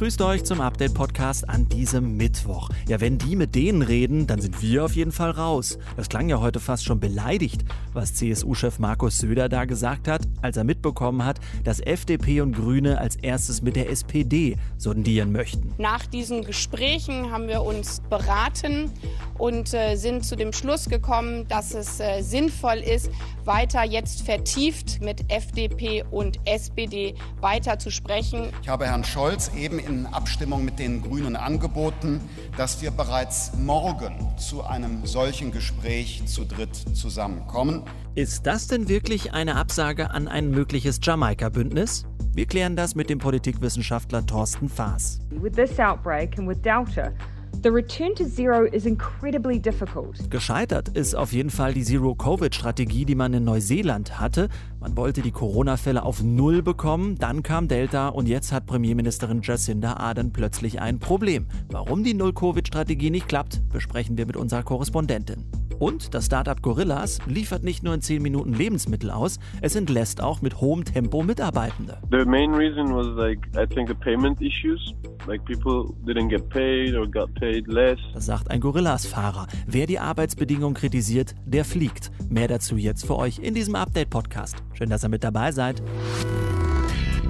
Grüßt 0.00 0.22
euch 0.22 0.44
zum 0.44 0.62
Update-Podcast 0.62 1.46
an 1.46 1.68
diesem 1.68 2.16
Mittwoch. 2.16 2.70
Ja, 2.88 3.02
wenn 3.02 3.18
die 3.18 3.36
mit 3.36 3.54
denen 3.54 3.82
reden, 3.82 4.26
dann 4.26 4.40
sind 4.40 4.62
wir 4.62 4.82
auf 4.86 4.96
jeden 4.96 5.12
Fall 5.12 5.30
raus. 5.30 5.78
Das 5.98 6.08
klang 6.08 6.30
ja 6.30 6.40
heute 6.40 6.58
fast 6.58 6.86
schon 6.86 7.00
beleidigt, 7.00 7.66
was 7.92 8.14
CSU-Chef 8.14 8.78
Markus 8.78 9.18
Söder 9.18 9.50
da 9.50 9.66
gesagt 9.66 10.08
hat, 10.08 10.22
als 10.40 10.56
er 10.56 10.64
mitbekommen 10.64 11.22
hat, 11.26 11.38
dass 11.64 11.80
FDP 11.80 12.40
und 12.40 12.52
Grüne 12.52 12.96
als 12.96 13.16
erstes 13.16 13.60
mit 13.60 13.76
der 13.76 13.90
SPD 13.90 14.56
sondieren 14.78 15.32
möchten. 15.32 15.74
Nach 15.76 16.06
diesen 16.06 16.44
Gesprächen 16.44 17.30
haben 17.30 17.46
wir 17.46 17.60
uns 17.60 18.00
beraten 18.08 18.90
und 19.36 19.74
äh, 19.74 19.96
sind 19.96 20.24
zu 20.24 20.34
dem 20.34 20.54
Schluss 20.54 20.88
gekommen, 20.88 21.46
dass 21.48 21.74
es 21.74 22.00
äh, 22.00 22.22
sinnvoll 22.22 22.78
ist, 22.78 23.10
weiter 23.44 23.84
jetzt 23.84 24.22
vertieft 24.22 25.02
mit 25.02 25.30
FDP 25.30 26.04
und 26.10 26.38
SPD 26.46 27.14
weiter 27.40 27.78
zu 27.78 27.90
sprechen. 27.90 28.50
Ich 28.62 28.68
habe 28.68 28.86
Herrn 28.86 29.04
Scholz 29.04 29.50
eben 29.56 29.78
in 29.78 29.89
Abstimmung 30.06 30.64
mit 30.64 30.78
den 30.78 31.02
Grünen 31.02 31.36
angeboten, 31.36 32.20
dass 32.56 32.80
wir 32.82 32.90
bereits 32.90 33.52
morgen 33.56 34.14
zu 34.38 34.64
einem 34.64 35.04
solchen 35.06 35.52
Gespräch 35.52 36.22
zu 36.26 36.44
dritt 36.44 36.74
zusammenkommen. 36.74 37.82
Ist 38.14 38.46
das 38.46 38.66
denn 38.66 38.88
wirklich 38.88 39.32
eine 39.32 39.56
Absage 39.56 40.10
an 40.10 40.28
ein 40.28 40.50
mögliches 40.50 41.00
Jamaika-Bündnis? 41.02 42.06
Wir 42.32 42.46
klären 42.46 42.76
das 42.76 42.94
mit 42.94 43.10
dem 43.10 43.18
Politikwissenschaftler 43.18 44.24
Thorsten 44.24 44.68
Faas. 44.68 45.20
With 45.30 45.52
this 45.52 45.78
outbreak 45.78 46.38
and 46.38 46.48
with 46.48 46.60
Delta, 46.62 47.12
The 47.62 47.68
return 47.68 48.14
to 48.14 48.24
zero 48.24 48.64
is 48.64 48.86
incredibly 48.86 49.58
difficult. 49.60 50.30
Gescheitert 50.30 50.88
ist 50.96 51.14
auf 51.14 51.32
jeden 51.32 51.50
Fall 51.50 51.74
die 51.74 51.84
Zero-Covid-Strategie, 51.84 53.04
die 53.04 53.14
man 53.14 53.34
in 53.34 53.44
Neuseeland 53.44 54.18
hatte. 54.18 54.48
Man 54.80 54.96
wollte 54.96 55.20
die 55.20 55.30
Corona-Fälle 55.30 56.02
auf 56.02 56.22
Null 56.22 56.62
bekommen, 56.62 57.16
dann 57.18 57.42
kam 57.42 57.68
Delta 57.68 58.08
und 58.08 58.28
jetzt 58.28 58.52
hat 58.52 58.64
Premierministerin 58.64 59.42
Jacinda 59.42 59.98
Ardern 59.98 60.32
plötzlich 60.32 60.80
ein 60.80 60.98
Problem. 61.00 61.46
Warum 61.68 62.02
die 62.02 62.14
Null-Covid-Strategie 62.14 63.10
nicht 63.10 63.28
klappt, 63.28 63.68
besprechen 63.68 64.16
wir 64.16 64.24
mit 64.24 64.36
unserer 64.36 64.62
Korrespondentin. 64.62 65.44
Und 65.80 66.14
das 66.14 66.26
Startup 66.26 66.60
Gorillas 66.60 67.18
liefert 67.26 67.64
nicht 67.64 67.82
nur 67.82 67.94
in 67.94 68.02
10 68.02 68.22
Minuten 68.22 68.52
Lebensmittel 68.52 69.10
aus, 69.10 69.40
es 69.62 69.74
entlässt 69.74 70.22
auch 70.22 70.42
mit 70.42 70.60
hohem 70.60 70.84
Tempo 70.84 71.22
Mitarbeitende. 71.22 71.98
The 72.10 72.24
main 72.26 72.54
reason 72.54 72.94
was 72.94 73.06
like 73.16 73.38
I 73.56 73.66
think 73.66 73.88
the 73.88 73.94
payment 73.94 74.40
issues. 74.42 74.94
Like 75.26 75.42
people 75.46 75.94
didn't 76.04 76.28
get 76.28 76.48
paid 76.50 76.94
or 76.94 77.10
got 77.10 77.34
paid 77.34 77.66
less. 77.66 77.98
Das 78.12 78.26
sagt 78.26 78.50
ein 78.50 78.60
Gorillas-Fahrer. 78.60 79.46
Wer 79.66 79.86
die 79.86 79.98
Arbeitsbedingungen 79.98 80.74
kritisiert, 80.74 81.34
der 81.46 81.64
fliegt. 81.64 82.10
Mehr 82.28 82.48
dazu 82.48 82.76
jetzt 82.76 83.06
für 83.06 83.16
euch 83.16 83.38
in 83.38 83.54
diesem 83.54 83.74
Update-Podcast. 83.74 84.56
Schön, 84.74 84.90
dass 84.90 85.02
ihr 85.02 85.08
mit 85.08 85.24
dabei 85.24 85.50
seid. 85.50 85.82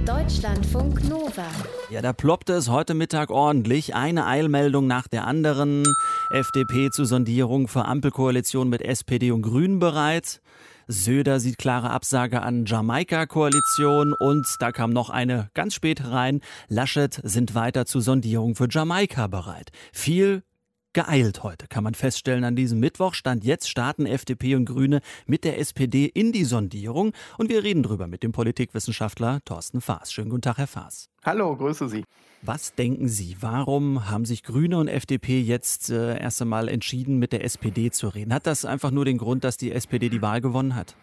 Deutschlandfunk 0.05 1.07
Nova. 1.07 1.45
Ja, 1.91 2.01
da 2.01 2.11
ploppte 2.11 2.53
es 2.53 2.69
heute 2.69 2.95
Mittag 2.95 3.29
ordentlich. 3.29 3.93
Eine 3.93 4.25
Eilmeldung 4.25 4.87
nach 4.87 5.07
der 5.07 5.27
anderen. 5.27 5.83
FDP 6.31 6.89
zur 6.89 7.05
Sondierung 7.05 7.67
für 7.67 7.85
Ampelkoalition 7.85 8.67
mit 8.69 8.81
SPD 8.81 9.31
und 9.31 9.43
Grünen 9.43 9.77
bereit. 9.77 10.41
Söder 10.87 11.39
sieht 11.39 11.59
klare 11.59 11.91
Absage 11.91 12.41
an 12.41 12.65
Jamaika-Koalition 12.65 14.13
und 14.13 14.47
da 14.59 14.71
kam 14.71 14.89
noch 14.89 15.11
eine 15.11 15.49
ganz 15.53 15.75
spät 15.75 16.03
rein. 16.09 16.41
Laschet 16.67 17.19
sind 17.23 17.53
weiter 17.53 17.85
zur 17.85 18.01
Sondierung 18.01 18.55
für 18.55 18.67
Jamaika 18.69 19.27
bereit. 19.27 19.69
Viel 19.93 20.43
geeilt 20.93 21.43
heute, 21.43 21.67
kann 21.67 21.83
man 21.83 21.93
feststellen. 21.93 22.43
An 22.43 22.55
diesem 22.55 22.79
Mittwoch 22.79 23.13
stand 23.13 23.43
jetzt 23.43 23.69
starten 23.69 24.05
FDP 24.05 24.55
und 24.55 24.65
Grüne 24.65 25.01
mit 25.25 25.43
der 25.43 25.59
SPD 25.59 26.05
in 26.05 26.31
die 26.31 26.45
Sondierung 26.45 27.13
und 27.37 27.49
wir 27.49 27.63
reden 27.63 27.83
drüber 27.83 28.07
mit 28.07 28.23
dem 28.23 28.31
Politikwissenschaftler 28.31 29.39
Thorsten 29.45 29.81
Faas. 29.81 30.11
Schönen 30.11 30.29
guten 30.29 30.41
Tag, 30.41 30.57
Herr 30.57 30.67
Faas. 30.67 31.09
Hallo, 31.23 31.55
grüße 31.55 31.87
Sie. 31.89 32.03
Was 32.41 32.73
denken 32.73 33.07
Sie, 33.07 33.37
warum 33.39 34.09
haben 34.09 34.25
sich 34.25 34.43
Grüne 34.43 34.77
und 34.77 34.87
FDP 34.87 35.41
jetzt 35.41 35.91
äh, 35.91 36.19
erst 36.19 36.41
einmal 36.41 36.67
entschieden, 36.67 37.19
mit 37.19 37.33
der 37.33 37.43
SPD 37.43 37.91
zu 37.91 38.07
reden? 38.07 38.33
Hat 38.33 38.47
das 38.47 38.65
einfach 38.65 38.89
nur 38.89 39.05
den 39.05 39.19
Grund, 39.19 39.43
dass 39.43 39.57
die 39.57 39.71
SPD 39.71 40.09
die 40.09 40.21
Wahl 40.23 40.41
gewonnen 40.41 40.75
hat? 40.75 40.95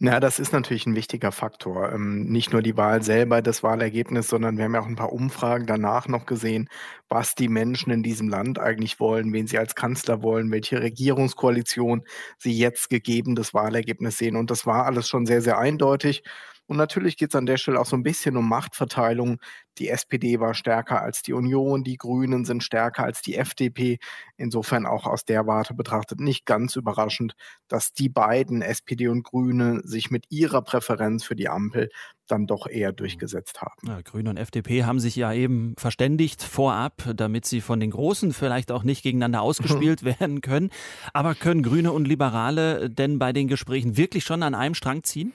Ja, 0.00 0.18
das 0.20 0.38
ist 0.40 0.52
natürlich 0.52 0.86
ein 0.86 0.96
wichtiger 0.96 1.30
Faktor. 1.32 1.92
Ähm, 1.92 2.24
nicht 2.24 2.52
nur 2.52 2.62
die 2.62 2.76
Wahl 2.76 3.02
selber, 3.02 3.42
das 3.42 3.62
Wahlergebnis, 3.62 4.28
sondern 4.28 4.56
wir 4.58 4.64
haben 4.64 4.74
ja 4.74 4.80
auch 4.80 4.86
ein 4.86 4.96
paar 4.96 5.12
Umfragen 5.12 5.66
danach 5.66 6.08
noch 6.08 6.26
gesehen, 6.26 6.68
was 7.08 7.34
die 7.36 7.48
Menschen 7.48 7.90
in 7.92 8.02
diesem 8.02 8.28
Land 8.28 8.58
eigentlich 8.58 8.98
wollen, 8.98 9.32
wen 9.32 9.46
sie 9.46 9.56
als 9.58 9.74
Kanzler 9.76 10.20
wollen, 10.22 10.50
welche 10.50 10.82
Regierungskoalition 10.82 12.02
sie 12.38 12.52
jetzt 12.58 12.90
gegeben 12.90 13.34
das 13.36 13.54
Wahlergebnis 13.54 14.18
sehen. 14.18 14.36
Und 14.36 14.50
das 14.50 14.66
war 14.66 14.84
alles 14.84 15.08
schon 15.08 15.26
sehr, 15.26 15.40
sehr 15.42 15.58
eindeutig. 15.58 16.24
Und 16.66 16.76
natürlich 16.76 17.16
geht 17.16 17.30
es 17.30 17.36
an 17.36 17.46
der 17.46 17.56
Stelle 17.56 17.80
auch 17.80 17.86
so 17.86 17.96
ein 17.96 18.02
bisschen 18.02 18.36
um 18.36 18.48
Machtverteilung. 18.48 19.38
Die 19.78 19.88
SPD 19.88 20.40
war 20.40 20.54
stärker 20.54 21.02
als 21.02 21.22
die 21.22 21.32
Union, 21.32 21.84
die 21.84 21.96
Grünen 21.96 22.44
sind 22.44 22.62
stärker 22.62 23.04
als 23.04 23.22
die 23.22 23.36
FDP. 23.36 23.98
Insofern 24.36 24.86
auch 24.86 25.06
aus 25.06 25.24
der 25.24 25.46
Warte 25.46 25.74
betrachtet 25.74 26.20
nicht 26.20 26.46
ganz 26.46 26.76
überraschend, 26.76 27.34
dass 27.68 27.92
die 27.92 28.08
beiden, 28.08 28.62
SPD 28.62 29.08
und 29.08 29.24
Grüne, 29.24 29.80
sich 29.84 30.10
mit 30.10 30.26
ihrer 30.30 30.62
Präferenz 30.62 31.24
für 31.24 31.34
die 31.34 31.48
Ampel 31.48 31.90
dann 32.26 32.46
doch 32.46 32.66
eher 32.66 32.92
durchgesetzt 32.92 33.60
haben. 33.60 33.86
Ja, 33.86 34.00
Grüne 34.00 34.30
und 34.30 34.36
FDP 34.38 34.84
haben 34.84 35.00
sich 35.00 35.16
ja 35.16 35.32
eben 35.32 35.74
verständigt 35.76 36.42
vorab, 36.42 37.02
damit 37.14 37.44
sie 37.44 37.60
von 37.60 37.80
den 37.80 37.90
Großen 37.90 38.32
vielleicht 38.32 38.72
auch 38.72 38.84
nicht 38.84 39.02
gegeneinander 39.02 39.42
ausgespielt 39.42 40.04
werden 40.04 40.40
können. 40.40 40.70
Aber 41.12 41.34
können 41.34 41.62
Grüne 41.62 41.92
und 41.92 42.06
Liberale 42.06 42.88
denn 42.88 43.18
bei 43.18 43.32
den 43.32 43.48
Gesprächen 43.48 43.96
wirklich 43.96 44.24
schon 44.24 44.42
an 44.42 44.54
einem 44.54 44.74
Strang 44.74 45.02
ziehen? 45.02 45.32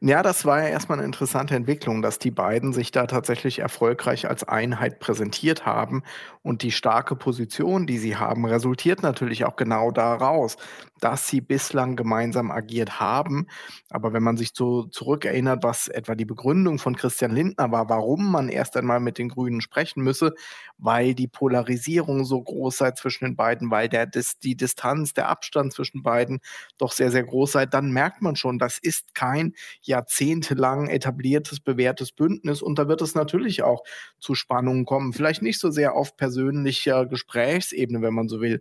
Ja, 0.00 0.22
das 0.22 0.44
war 0.44 0.60
ja 0.62 0.68
erstmal 0.68 0.98
eine 0.98 1.06
interessante 1.06 1.54
Entwicklung, 1.54 2.02
dass 2.02 2.18
die 2.18 2.30
beiden 2.30 2.72
sich 2.72 2.90
da 2.90 3.06
tatsächlich 3.06 3.60
erfolgreich 3.60 4.28
als 4.28 4.42
Einheit 4.44 4.98
präsentiert 5.00 5.64
haben. 5.66 6.02
Und 6.42 6.62
die 6.62 6.72
starke 6.72 7.14
Position, 7.16 7.86
die 7.86 7.98
sie 7.98 8.16
haben, 8.16 8.44
resultiert 8.44 9.02
natürlich 9.02 9.44
auch 9.44 9.56
genau 9.56 9.90
daraus, 9.92 10.56
dass 11.00 11.28
sie 11.28 11.40
bislang 11.40 11.94
gemeinsam 11.96 12.50
agiert 12.50 13.00
haben. 13.00 13.46
Aber 13.90 14.12
wenn 14.12 14.22
man 14.22 14.36
sich 14.36 14.50
so 14.54 14.84
zurückerinnert, 14.84 15.62
was 15.62 15.88
etwa 15.88 16.14
die 16.14 16.24
Begründung 16.24 16.78
von 16.78 16.96
Christian 16.96 17.32
Lindner 17.32 17.70
war, 17.70 17.88
warum 17.88 18.30
man 18.30 18.48
erst 18.48 18.76
einmal 18.76 19.00
mit 19.00 19.18
den 19.18 19.28
Grünen 19.28 19.60
sprechen 19.60 20.02
müsse, 20.02 20.32
weil 20.78 21.14
die 21.14 21.28
Polarisierung 21.28 22.24
so 22.24 22.40
groß 22.42 22.76
sei 22.78 22.90
zwischen 22.92 23.24
den 23.24 23.36
beiden, 23.36 23.70
weil 23.70 23.88
der, 23.88 24.06
die 24.42 24.56
Distanz, 24.56 25.12
der 25.14 25.28
Abstand 25.28 25.72
zwischen 25.72 26.02
beiden 26.02 26.40
doch 26.78 26.92
sehr, 26.92 27.10
sehr 27.10 27.24
groß 27.24 27.52
sei, 27.52 27.66
dann 27.66 27.92
merkt 27.92 28.22
man 28.22 28.36
schon, 28.36 28.58
das 28.58 28.78
ist 28.78 29.14
kein 29.14 29.54
jahrzehntelang 29.82 30.88
etabliertes, 30.88 31.60
bewährtes 31.60 32.12
Bündnis. 32.12 32.62
Und 32.62 32.78
da 32.78 32.88
wird 32.88 33.02
es 33.02 33.14
natürlich 33.14 33.62
auch 33.62 33.82
zu 34.18 34.34
Spannungen 34.34 34.84
kommen. 34.84 35.12
Vielleicht 35.12 35.42
nicht 35.42 35.58
so 35.58 35.70
sehr 35.70 35.94
auf 35.94 36.16
persönlicher 36.16 37.06
Gesprächsebene, 37.06 38.02
wenn 38.02 38.14
man 38.14 38.28
so 38.28 38.40
will. 38.40 38.60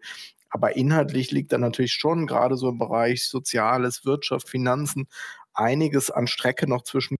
Aber 0.49 0.75
inhaltlich 0.75 1.31
liegt 1.31 1.53
da 1.53 1.57
natürlich 1.57 1.93
schon 1.93 2.27
gerade 2.27 2.57
so 2.57 2.69
im 2.69 2.77
Bereich 2.77 3.27
Soziales, 3.27 4.05
Wirtschaft, 4.05 4.49
Finanzen 4.49 5.07
einiges 5.53 6.11
an 6.11 6.27
Strecke 6.27 6.67
noch 6.67 6.83
zwischen 6.83 7.15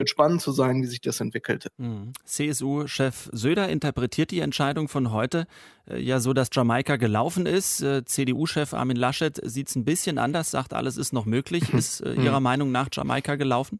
wird 0.00 0.10
spannend 0.10 0.40
zu 0.42 0.50
sein, 0.50 0.82
wie 0.82 0.86
sich 0.86 1.00
das 1.00 1.20
entwickelt. 1.20 1.68
Mhm. 1.76 2.12
CSU-Chef 2.24 3.28
Söder 3.32 3.68
interpretiert 3.68 4.32
die 4.32 4.40
Entscheidung 4.40 4.88
von 4.88 5.12
heute 5.12 5.46
äh, 5.88 6.00
ja 6.00 6.18
so, 6.18 6.32
dass 6.32 6.48
Jamaika 6.52 6.96
gelaufen 6.96 7.46
ist. 7.46 7.82
Äh, 7.82 8.04
CDU-Chef 8.04 8.74
Armin 8.74 8.96
Laschet 8.96 9.38
sieht 9.44 9.68
es 9.68 9.76
ein 9.76 9.84
bisschen 9.84 10.18
anders, 10.18 10.50
sagt, 10.50 10.74
alles 10.74 10.96
ist 10.96 11.12
noch 11.12 11.26
möglich. 11.26 11.72
Ist 11.80 12.00
äh, 12.00 12.14
Ihrer 12.14 12.40
Meinung 12.40 12.72
nach 12.72 12.88
Jamaika 12.92 13.36
gelaufen? 13.36 13.78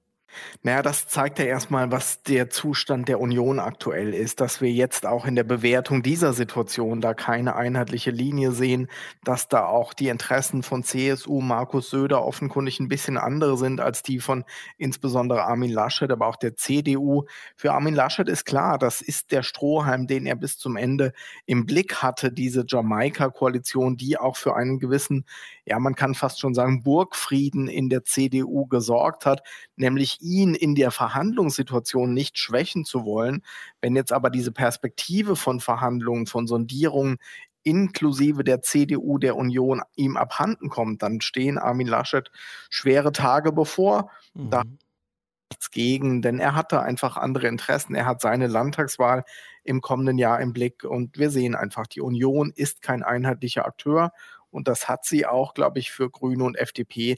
Naja, 0.62 0.82
das 0.82 1.08
zeigt 1.08 1.38
ja 1.38 1.44
erstmal, 1.44 1.91
was 1.91 2.22
der 2.22 2.50
Zustand 2.50 3.08
der 3.08 3.20
Union 3.20 3.58
aktuell 3.58 4.14
ist, 4.14 4.41
dass 4.41 4.60
wir 4.60 4.70
jetzt 4.70 5.06
auch 5.06 5.26
in 5.26 5.34
der 5.34 5.44
Bewertung 5.44 6.02
dieser 6.02 6.32
Situation 6.32 7.00
da 7.00 7.14
keine 7.14 7.56
einheitliche 7.56 8.10
Linie 8.10 8.52
sehen, 8.52 8.88
dass 9.24 9.48
da 9.48 9.66
auch 9.66 9.94
die 9.94 10.08
Interessen 10.08 10.62
von 10.62 10.82
CSU, 10.82 11.41
Markus 11.41 11.91
Söder 11.91 12.24
offenkundig 12.24 12.78
ein 12.80 12.88
bisschen 12.88 13.16
andere 13.16 13.56
sind 13.56 13.80
als 13.80 14.03
die 14.03 14.21
von 14.21 14.44
insbesondere 14.78 15.44
Armin 15.44 15.72
Laschet, 15.72 16.10
aber 16.10 16.27
auch 16.27 16.36
der 16.36 16.56
CDU. 16.56 17.24
Für 17.56 17.72
Armin 17.72 17.94
Laschet 17.94 18.28
ist 18.28 18.44
klar, 18.44 18.78
das 18.78 19.00
ist 19.00 19.32
der 19.32 19.42
Strohhalm, 19.42 20.06
den 20.06 20.27
er 20.27 20.36
bis 20.36 20.59
zum 20.59 20.77
Ende 20.77 21.12
im 21.47 21.66
Blick 21.66 21.97
hatte, 21.97 22.32
diese 22.32 22.65
Jamaika-Koalition, 22.66 23.97
die 23.97 24.18
auch 24.18 24.36
für 24.36 24.54
einen 24.54 24.78
gewissen, 24.78 25.24
ja, 25.70 25.78
man 25.78 25.94
kann 25.94 26.16
fast 26.16 26.40
schon 26.40 26.52
sagen, 26.52 26.82
Burgfrieden 26.82 27.68
in 27.68 27.90
der 27.90 28.02
CDU 28.02 28.66
gesorgt 28.66 29.24
hat, 29.24 29.46
nämlich 29.76 30.20
ihn 30.20 30.56
in 30.56 30.74
der 30.74 30.90
Verhandlungssituation 30.90 32.12
nicht 32.12 32.38
schwächen 32.38 32.84
zu 32.84 33.04
wollen. 33.04 33.44
Wenn 33.80 33.94
jetzt 33.94 34.12
aber 34.12 34.30
diese 34.30 34.50
Perspektive 34.50 35.36
von 35.36 35.60
Verhandlungen, 35.60 36.26
von 36.26 36.48
Sondierungen 36.48 37.18
inklusive 37.62 38.42
der 38.42 38.62
CDU, 38.62 39.18
der 39.18 39.36
Union 39.36 39.80
ihm 39.94 40.16
abhanden 40.16 40.70
kommt, 40.70 41.04
dann 41.04 41.20
stehen 41.20 41.56
Armin 41.56 41.86
Laschet 41.86 42.32
schwere 42.68 43.12
Tage 43.12 43.52
bevor. 43.52 44.10
Mhm. 44.34 44.50
Da 44.50 44.62
nichts 45.52 45.70
gegen, 45.70 46.20
denn 46.20 46.40
er 46.40 46.56
hatte 46.56 46.82
einfach 46.82 47.16
andere 47.16 47.46
Interessen. 47.46 47.94
Er 47.94 48.06
hat 48.06 48.20
seine 48.20 48.48
Landtagswahl 48.48 49.24
im 49.62 49.80
kommenden 49.80 50.18
Jahr 50.18 50.40
im 50.40 50.52
Blick 50.52 50.82
und 50.82 51.16
wir 51.16 51.30
sehen 51.30 51.54
einfach, 51.54 51.86
die 51.86 52.00
Union 52.00 52.52
ist 52.54 52.82
kein 52.82 53.04
einheitlicher 53.04 53.66
Akteur 53.66 54.12
Und 54.50 54.68
das 54.68 54.88
hat 54.88 55.04
sie 55.04 55.26
auch, 55.26 55.54
glaube 55.54 55.78
ich, 55.78 55.91
für 55.91 56.10
Grüne 56.10 56.44
und 56.44 56.56
FDP 56.56 57.16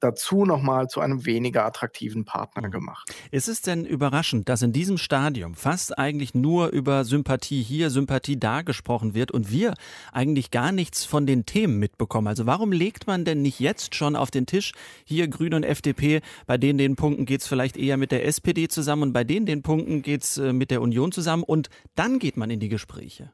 dazu 0.00 0.44
nochmal 0.44 0.88
zu 0.88 1.00
einem 1.00 1.24
weniger 1.24 1.64
attraktiven 1.64 2.24
Partner 2.24 2.68
mhm. 2.68 2.72
gemacht. 2.72 3.14
Ist 3.30 3.48
es 3.48 3.62
denn 3.62 3.84
überraschend, 3.84 4.48
dass 4.48 4.62
in 4.62 4.72
diesem 4.72 4.98
Stadium 4.98 5.54
fast 5.54 5.98
eigentlich 5.98 6.34
nur 6.34 6.68
über 6.68 7.04
Sympathie 7.04 7.62
hier, 7.62 7.90
Sympathie 7.90 8.38
da 8.38 8.62
gesprochen 8.62 9.14
wird 9.14 9.32
und 9.32 9.50
wir 9.50 9.74
eigentlich 10.12 10.50
gar 10.50 10.72
nichts 10.72 11.04
von 11.04 11.26
den 11.26 11.46
Themen 11.46 11.78
mitbekommen? 11.78 12.28
Also 12.28 12.46
warum 12.46 12.72
legt 12.72 13.06
man 13.06 13.24
denn 13.24 13.42
nicht 13.42 13.60
jetzt 13.60 13.94
schon 13.94 14.16
auf 14.16 14.30
den 14.30 14.46
Tisch, 14.46 14.72
hier 15.04 15.28
Grüne 15.28 15.56
und 15.56 15.64
FDP, 15.64 16.20
bei 16.46 16.58
denen 16.58 16.78
den 16.78 16.96
Punkten 16.96 17.24
geht 17.24 17.40
es 17.40 17.46
vielleicht 17.46 17.76
eher 17.76 17.96
mit 17.96 18.12
der 18.12 18.26
SPD 18.26 18.68
zusammen 18.68 19.04
und 19.04 19.12
bei 19.12 19.24
denen 19.24 19.46
den 19.46 19.62
Punkten 19.62 20.02
geht 20.02 20.22
es 20.22 20.38
äh, 20.38 20.52
mit 20.52 20.70
der 20.70 20.82
Union 20.82 21.12
zusammen 21.12 21.42
und 21.42 21.70
dann 21.94 22.18
geht 22.18 22.36
man 22.36 22.50
in 22.50 22.60
die 22.60 22.68
Gespräche? 22.68 23.32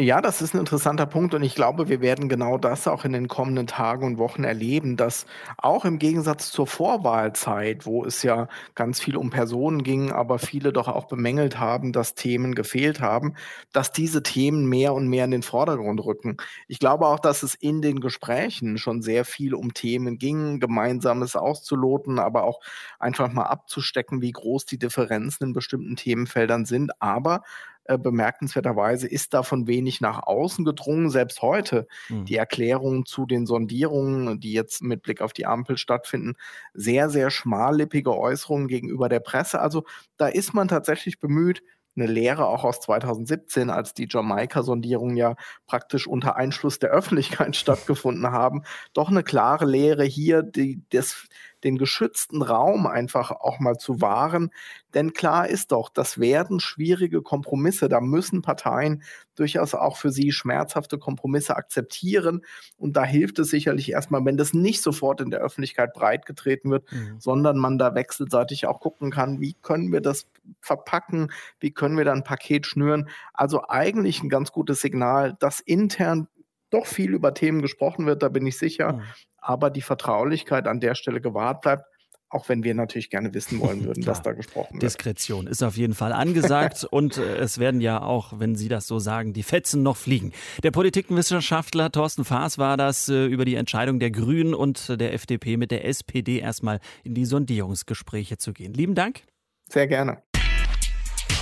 Ja, 0.00 0.20
das 0.20 0.40
ist 0.42 0.54
ein 0.54 0.60
interessanter 0.60 1.06
Punkt 1.06 1.34
und 1.34 1.42
ich 1.42 1.56
glaube, 1.56 1.88
wir 1.88 2.00
werden 2.00 2.28
genau 2.28 2.56
das 2.56 2.86
auch 2.86 3.04
in 3.04 3.12
den 3.12 3.26
kommenden 3.26 3.66
Tagen 3.66 4.04
und 4.06 4.16
Wochen 4.18 4.44
erleben, 4.44 4.96
dass 4.96 5.26
auch 5.56 5.84
im 5.84 5.98
Gegensatz 5.98 6.52
zur 6.52 6.68
Vorwahlzeit, 6.68 7.84
wo 7.84 8.04
es 8.04 8.22
ja 8.22 8.46
ganz 8.76 9.00
viel 9.00 9.16
um 9.16 9.30
Personen 9.30 9.82
ging, 9.82 10.12
aber 10.12 10.38
viele 10.38 10.72
doch 10.72 10.86
auch 10.86 11.06
bemängelt 11.06 11.58
haben, 11.58 11.92
dass 11.92 12.14
Themen 12.14 12.54
gefehlt 12.54 13.00
haben, 13.00 13.34
dass 13.72 13.90
diese 13.90 14.22
Themen 14.22 14.68
mehr 14.68 14.94
und 14.94 15.08
mehr 15.08 15.24
in 15.24 15.32
den 15.32 15.42
Vordergrund 15.42 16.04
rücken. 16.04 16.36
Ich 16.68 16.78
glaube 16.78 17.06
auch, 17.08 17.18
dass 17.18 17.42
es 17.42 17.54
in 17.56 17.82
den 17.82 17.98
Gesprächen 17.98 18.78
schon 18.78 19.02
sehr 19.02 19.24
viel 19.24 19.52
um 19.52 19.74
Themen 19.74 20.18
ging, 20.18 20.60
Gemeinsames 20.60 21.34
auszuloten, 21.34 22.20
aber 22.20 22.44
auch 22.44 22.60
einfach 23.00 23.32
mal 23.32 23.46
abzustecken, 23.46 24.20
wie 24.22 24.30
groß 24.32 24.64
die 24.66 24.78
Differenzen 24.78 25.48
in 25.48 25.52
bestimmten 25.54 25.96
Themenfeldern 25.96 26.66
sind. 26.66 26.92
Aber 27.02 27.42
äh, 27.88 27.96
bemerkenswerterweise 27.96 29.08
ist 29.08 29.32
davon 29.32 29.66
wenig 29.66 30.02
nach 30.02 30.22
außen 30.22 30.64
gedrungen. 30.64 31.08
Selbst 31.08 31.40
heute 31.40 31.88
mhm. 32.10 32.26
die 32.26 32.36
Erklärungen 32.36 33.06
zu 33.06 33.24
den 33.24 33.46
Sondierungen, 33.46 34.40
die 34.40 34.52
jetzt 34.52 34.82
mit 34.82 35.02
Blick 35.02 35.22
auf 35.22 35.32
die 35.32 35.46
Ampel 35.46 35.78
stattfinden, 35.78 36.34
sehr, 36.74 37.08
sehr 37.08 37.30
schmallippige 37.30 38.14
Äußerungen 38.14 38.68
gegenüber 38.68 39.08
der 39.08 39.20
Presse. 39.20 39.60
Also 39.60 39.84
da 40.18 40.28
ist 40.28 40.52
man 40.52 40.68
tatsächlich 40.68 41.18
bemüht, 41.18 41.62
eine 41.96 42.06
Lehre 42.06 42.46
auch 42.46 42.64
aus 42.64 42.80
2017, 42.80 43.70
als 43.70 43.94
die 43.94 44.06
Jamaika-Sondierungen 44.08 45.16
ja 45.16 45.34
praktisch 45.66 46.06
unter 46.06 46.36
Einschluss 46.36 46.78
der 46.78 46.90
Öffentlichkeit 46.90 47.56
stattgefunden 47.56 48.30
haben, 48.30 48.62
doch 48.92 49.08
eine 49.08 49.22
klare 49.22 49.66
Lehre 49.66 50.04
hier, 50.04 50.42
die, 50.42 50.82
das, 50.90 51.26
den 51.64 51.78
geschützten 51.78 52.42
Raum 52.42 52.86
einfach 52.86 53.30
auch 53.30 53.58
mal 53.58 53.76
zu 53.76 54.00
wahren. 54.00 54.50
Denn 54.94 55.12
klar 55.12 55.48
ist 55.48 55.72
doch, 55.72 55.88
das 55.88 56.18
werden 56.18 56.60
schwierige 56.60 57.22
Kompromisse. 57.22 57.88
Da 57.88 58.00
müssen 58.00 58.42
Parteien 58.42 59.02
durchaus 59.34 59.74
auch 59.74 59.96
für 59.96 60.10
sie 60.10 60.32
schmerzhafte 60.32 60.98
Kompromisse 60.98 61.56
akzeptieren. 61.56 62.44
Und 62.76 62.96
da 62.96 63.04
hilft 63.04 63.38
es 63.38 63.50
sicherlich 63.50 63.90
erstmal, 63.90 64.24
wenn 64.24 64.36
das 64.36 64.54
nicht 64.54 64.82
sofort 64.82 65.20
in 65.20 65.30
der 65.30 65.40
Öffentlichkeit 65.40 65.92
breitgetreten 65.92 66.70
wird, 66.70 66.90
mhm. 66.92 67.16
sondern 67.18 67.58
man 67.58 67.78
da 67.78 67.94
wechselseitig 67.94 68.66
auch 68.66 68.80
gucken 68.80 69.10
kann, 69.10 69.40
wie 69.40 69.54
können 69.54 69.92
wir 69.92 70.00
das 70.00 70.26
verpacken, 70.60 71.30
wie 71.60 71.72
können 71.72 71.96
wir 71.96 72.04
da 72.04 72.12
ein 72.12 72.24
Paket 72.24 72.66
schnüren. 72.66 73.08
Also 73.34 73.68
eigentlich 73.68 74.22
ein 74.22 74.28
ganz 74.28 74.52
gutes 74.52 74.80
Signal, 74.80 75.36
dass 75.38 75.60
intern 75.60 76.28
doch 76.70 76.86
viel 76.86 77.14
über 77.14 77.32
Themen 77.32 77.62
gesprochen 77.62 78.06
wird, 78.06 78.22
da 78.22 78.28
bin 78.28 78.46
ich 78.46 78.58
sicher. 78.58 78.94
Mhm 78.94 79.02
aber 79.40 79.70
die 79.70 79.82
Vertraulichkeit 79.82 80.66
an 80.66 80.80
der 80.80 80.94
Stelle 80.94 81.20
gewahrt 81.20 81.62
bleibt. 81.62 81.84
Auch 82.30 82.50
wenn 82.50 82.62
wir 82.62 82.74
natürlich 82.74 83.08
gerne 83.08 83.32
wissen 83.32 83.58
wollen 83.58 83.84
würden, 83.84 84.06
was 84.06 84.20
da 84.20 84.32
gesprochen 84.32 84.74
wird. 84.74 84.82
Diskretion 84.82 85.46
ist 85.46 85.62
auf 85.62 85.78
jeden 85.78 85.94
Fall 85.94 86.12
angesagt 86.12 86.84
und 86.90 87.16
äh, 87.16 87.36
es 87.36 87.58
werden 87.58 87.80
ja 87.80 88.02
auch, 88.02 88.38
wenn 88.38 88.54
Sie 88.54 88.68
das 88.68 88.86
so 88.86 88.98
sagen, 88.98 89.32
die 89.32 89.42
Fetzen 89.42 89.82
noch 89.82 89.96
fliegen. 89.96 90.32
Der 90.62 90.70
Politikwissenschaftler 90.70 91.90
Thorsten 91.90 92.26
Faas 92.26 92.58
war 92.58 92.76
das 92.76 93.08
äh, 93.08 93.24
über 93.24 93.46
die 93.46 93.54
Entscheidung 93.54 93.98
der 93.98 94.10
Grünen 94.10 94.52
und 94.52 95.00
der 95.00 95.14
FDP 95.14 95.56
mit 95.56 95.70
der 95.70 95.86
SPD 95.86 96.38
erstmal 96.38 96.80
in 97.02 97.14
die 97.14 97.24
Sondierungsgespräche 97.24 98.36
zu 98.36 98.52
gehen. 98.52 98.74
Lieben 98.74 98.94
Dank. 98.94 99.22
Sehr 99.70 99.86
gerne. 99.86 100.22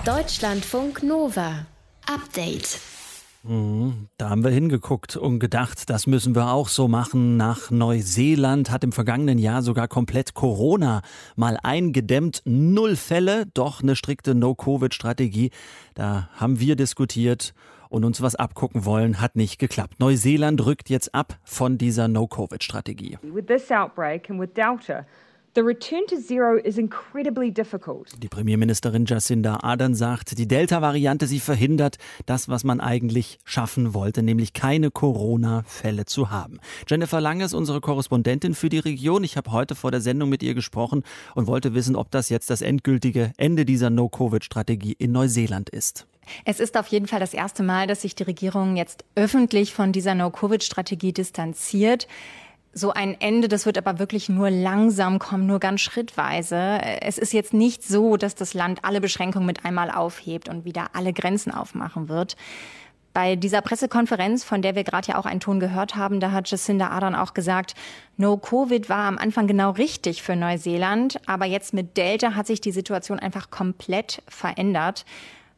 Deutschlandfunk 0.05 1.03
Nova. 1.03 1.67
Update. 2.07 2.79
Mhm, 3.43 4.09
da 4.19 4.31
haben 4.31 4.43
wir 4.43 4.51
hingeguckt 4.51 5.17
und 5.17 5.39
gedacht, 5.39 5.89
das 5.89 6.07
müssen 6.07 6.35
wir 6.35 6.51
auch 6.51 6.69
so 6.69 6.89
machen. 6.89 7.37
Nach 7.37 7.71
Neuseeland 7.71 8.71
hat 8.71 8.83
im 8.85 8.93
vergangenen 8.93 9.39
Jahr 9.39 9.63
sogar 9.63 9.89
komplett 9.89 10.35
Corona 10.35 11.03
mal 11.37 11.59
eingedämmt. 11.63 12.43
Null 12.45 12.97
Fälle, 12.97 13.47
doch 13.55 13.83
eine 13.83 13.97
strikte 13.97 14.35
No-Covid-Strategie. 14.35 15.51
Da 15.95 16.29
haben 16.35 16.59
wir 16.61 16.77
diskutiert 16.77 17.55
und 17.89 18.05
uns 18.05 18.21
was 18.21 18.35
abgucken 18.35 18.85
wollen, 18.85 19.21
hat 19.21 19.37
nicht 19.37 19.59
geklappt. 19.59 20.01
Neuseeland 20.01 20.65
rückt 20.65 20.91
jetzt 20.91 21.15
ab 21.15 21.39
von 21.45 21.79
dieser 21.79 22.09
No-Covid-Strategie. 22.09 23.19
With 23.23 23.47
this 23.47 23.71
outbreak 23.71 24.29
and 24.29 24.41
with 24.41 24.51
Delta, 24.55 25.07
The 25.57 25.63
return 25.63 26.07
to 26.09 26.17
zero 26.17 26.59
is 26.59 26.77
incredibly 26.77 27.51
difficult. 27.51 28.11
Die 28.23 28.29
Premierministerin 28.29 29.07
Jacinda 29.07 29.61
Ardern 29.63 29.95
sagt, 29.95 30.37
die 30.37 30.47
Delta-Variante 30.47 31.27
sie 31.27 31.41
verhindert 31.41 31.97
das, 32.27 32.51
was 32.51 32.63
man 32.63 32.79
eigentlich 32.79 33.39
schaffen 33.43 33.95
wollte, 33.95 34.23
nämlich 34.23 34.53
keine 34.53 34.91
Corona-Fälle 34.91 36.05
zu 36.05 36.31
haben. 36.31 36.61
Jennifer 36.87 37.23
Lange 37.23 37.43
ist 37.43 37.55
unsere 37.55 37.81
Korrespondentin 37.81 38.55
für 38.55 38.69
die 38.69 38.81
Region. 38.81 39.25
Ich 39.25 39.39
habe 39.39 39.51
heute 39.51 39.75
vor 39.75 39.91
der 39.91 40.03
Sendung 40.03 40.29
mit 40.29 40.43
ihr 40.43 40.53
gesprochen 40.53 41.05
und 41.35 41.47
wollte 41.47 41.73
wissen, 41.73 41.97
ob 41.97 42.11
das 42.11 42.29
jetzt 42.29 42.51
das 42.51 42.61
endgültige 42.61 43.33
Ende 43.39 43.65
dieser 43.65 43.89
No-Covid-Strategie 43.89 44.95
in 44.99 45.13
Neuseeland 45.13 45.71
ist. 45.71 46.07
Es 46.45 46.61
ist 46.61 46.77
auf 46.77 46.89
jeden 46.89 47.07
Fall 47.07 47.21
das 47.21 47.33
erste 47.33 47.63
Mal, 47.63 47.87
dass 47.87 48.03
sich 48.03 48.15
die 48.15 48.25
Regierung 48.25 48.77
jetzt 48.77 49.07
öffentlich 49.15 49.73
von 49.73 49.93
dieser 49.93 50.15
No-Covid-Strategie 50.15 51.15
distanziert 51.15 52.09
so 52.77 52.93
ein 52.93 53.19
Ende, 53.19 53.49
das 53.49 53.65
wird 53.65 53.79
aber 53.79 53.99
wirklich 53.99 54.29
nur 54.29 54.51
langsam 54.51 55.19
kommen, 55.19 55.47
nur 55.47 55.61
ganz 55.61 55.81
schrittweise. 55.81 56.79
Es 57.01 57.17
ist 57.17 57.33
jetzt 57.33 57.55
nicht 57.55 57.83
so, 57.83 58.19
dass 58.19 58.35
das 58.35 58.53
Land 58.53 58.81
alle 58.83 59.01
Beschränkungen 59.01 59.47
mit 59.47 59.65
einmal 59.65 59.91
aufhebt 59.91 60.51
und 60.51 60.67
wieder 60.67 60.89
alle 60.93 61.15
Grenzen 61.15 61.53
aufmachen 61.53 62.11
wird. 62.11 62.37
Bei 63.15 63.35
dieser 63.35 63.63
Pressekonferenz, 63.63 64.45
von 64.45 64.61
der 64.61 64.75
wir 64.75 64.85
gerade 64.85 65.09
ja 65.09 65.19
auch 65.19 65.25
einen 65.25 65.41
Ton 65.41 65.59
gehört 65.59 65.97
haben, 65.97 66.21
da 66.21 66.33
hat 66.33 66.51
Jacinda 66.51 66.89
Ardern 66.89 67.15
auch 67.15 67.33
gesagt, 67.33 67.75
No 68.19 68.37
Covid 68.37 68.91
war 68.91 69.09
am 69.09 69.17
Anfang 69.17 69.47
genau 69.47 69.71
richtig 69.71 70.23
für 70.23 70.37
Neuseeland, 70.37 71.19
aber 71.25 71.47
jetzt 71.47 71.73
mit 71.73 71.97
Delta 71.97 72.35
hat 72.35 72.47
sich 72.47 72.61
die 72.61 72.73
Situation 72.73 73.19
einfach 73.19 73.49
komplett 73.49 74.23
verändert. 74.29 75.07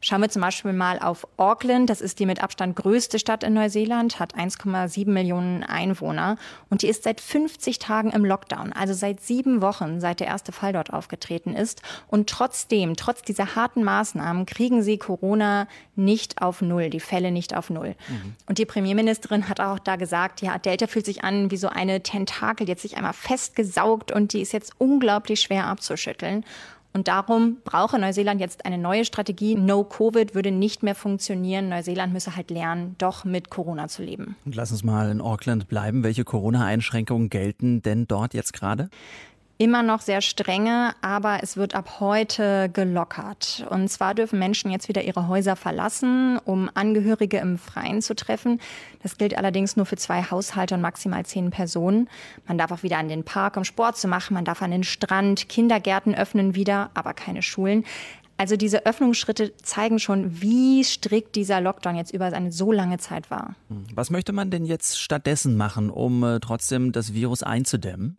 Schauen 0.01 0.21
wir 0.21 0.29
zum 0.29 0.41
Beispiel 0.41 0.71
mal 0.71 0.97
auf 0.99 1.27
Auckland. 1.35 1.89
Das 1.89 1.99
ist 1.99 2.19
die 2.19 2.25
mit 2.25 2.41
Abstand 2.41 2.75
größte 2.77 3.19
Stadt 3.19 3.43
in 3.43 3.53
Neuseeland, 3.53 4.19
hat 4.19 4.33
1,7 4.35 5.09
Millionen 5.09 5.63
Einwohner 5.63 6.37
und 6.69 6.83
die 6.83 6.87
ist 6.87 7.03
seit 7.03 7.19
50 7.19 7.79
Tagen 7.79 8.11
im 8.11 8.23
Lockdown, 8.23 8.71
also 8.71 8.93
seit 8.93 9.19
sieben 9.19 9.61
Wochen, 9.61 9.99
seit 9.99 10.21
der 10.21 10.27
erste 10.27 10.53
Fall 10.53 10.71
dort 10.71 10.93
aufgetreten 10.93 11.53
ist. 11.53 11.81
Und 12.07 12.29
trotzdem, 12.29 12.95
trotz 12.95 13.23
dieser 13.23 13.55
harten 13.55 13.83
Maßnahmen, 13.83 14.45
kriegen 14.45 14.83
sie 14.83 14.97
Corona 14.97 15.67
nicht 15.95 16.41
auf 16.41 16.61
Null, 16.61 16.89
die 16.89 17.01
Fälle 17.01 17.31
nicht 17.31 17.53
auf 17.55 17.69
Null. 17.69 17.95
Mhm. 18.07 18.35
Und 18.45 18.57
die 18.57 18.65
Premierministerin 18.65 19.49
hat 19.49 19.59
auch 19.59 19.79
da 19.79 19.97
gesagt, 19.97 20.41
ja, 20.41 20.57
Delta 20.57 20.87
fühlt 20.87 21.05
sich 21.05 21.25
an 21.25 21.51
wie 21.51 21.57
so 21.57 21.67
eine 21.67 22.01
Tentakel, 22.01 22.65
die 22.65 22.71
hat 22.71 22.79
sich 22.79 22.95
einmal 22.95 23.13
festgesaugt 23.13 24.13
und 24.13 24.31
die 24.31 24.41
ist 24.41 24.53
jetzt 24.53 24.73
unglaublich 24.77 25.41
schwer 25.41 25.65
abzuschütteln. 25.65 26.45
Und 26.91 27.07
darum 27.07 27.57
brauche 27.63 27.99
Neuseeland 27.99 28.41
jetzt 28.41 28.65
eine 28.65 28.77
neue 28.77 29.05
Strategie. 29.05 29.55
No 29.55 29.83
Covid 29.83 30.33
würde 30.33 30.51
nicht 30.51 30.81
mehr 30.81 30.95
funktionieren. 30.95 31.69
Neuseeland 31.69 32.13
müsse 32.13 32.35
halt 32.35 32.49
lernen, 32.49 32.95
doch 32.97 33.25
mit 33.25 33.49
Corona 33.49 33.87
zu 33.87 34.01
leben. 34.01 34.35
Und 34.45 34.55
lass 34.55 34.71
uns 34.71 34.83
mal 34.83 35.11
in 35.11 35.21
Auckland 35.21 35.67
bleiben. 35.67 36.03
Welche 36.03 36.23
Corona-Einschränkungen 36.23 37.29
gelten 37.29 37.81
denn 37.83 38.07
dort 38.07 38.33
jetzt 38.33 38.53
gerade? 38.53 38.89
Immer 39.59 39.83
noch 39.83 39.99
sehr 39.99 40.21
strenge, 40.21 40.95
aber 41.01 41.39
es 41.43 41.57
wird 41.57 41.75
ab 41.75 41.99
heute 41.99 42.69
gelockert. 42.71 43.67
Und 43.69 43.89
zwar 43.89 44.15
dürfen 44.15 44.39
Menschen 44.39 44.71
jetzt 44.71 44.87
wieder 44.87 45.03
ihre 45.03 45.27
Häuser 45.27 45.57
verlassen, 45.57 46.39
um 46.45 46.71
Angehörige 46.73 47.37
im 47.39 47.57
Freien 47.57 48.01
zu 48.01 48.15
treffen. 48.15 48.61
Das 49.03 49.17
gilt 49.17 49.37
allerdings 49.37 49.75
nur 49.75 49.85
für 49.85 49.97
zwei 49.97 50.23
Haushalte 50.23 50.75
und 50.75 50.81
maximal 50.81 51.25
zehn 51.25 51.51
Personen. 51.51 52.09
Man 52.47 52.57
darf 52.57 52.71
auch 52.71 52.83
wieder 52.83 52.97
an 52.99 53.09
den 53.09 53.25
Park, 53.25 53.57
um 53.57 53.65
Sport 53.65 53.97
zu 53.97 54.07
machen. 54.07 54.33
Man 54.33 54.45
darf 54.45 54.61
an 54.61 54.71
den 54.71 54.85
Strand. 54.85 55.49
Kindergärten 55.49 56.15
öffnen 56.15 56.55
wieder, 56.55 56.89
aber 56.93 57.13
keine 57.13 57.41
Schulen. 57.41 57.83
Also 58.37 58.55
diese 58.55 58.85
Öffnungsschritte 58.85 59.57
zeigen 59.57 59.99
schon, 59.99 60.41
wie 60.41 60.85
strikt 60.85 61.35
dieser 61.35 61.59
Lockdown 61.59 61.97
jetzt 61.97 62.13
über 62.13 62.27
eine 62.27 62.53
so 62.53 62.71
lange 62.71 62.97
Zeit 62.97 63.29
war. 63.29 63.55
Was 63.93 64.09
möchte 64.09 64.31
man 64.31 64.51
denn 64.51 64.63
jetzt 64.63 65.01
stattdessen 65.01 65.57
machen, 65.57 65.89
um 65.89 66.23
äh, 66.23 66.39
trotzdem 66.39 66.93
das 66.93 67.13
Virus 67.13 67.43
einzudämmen? 67.43 68.15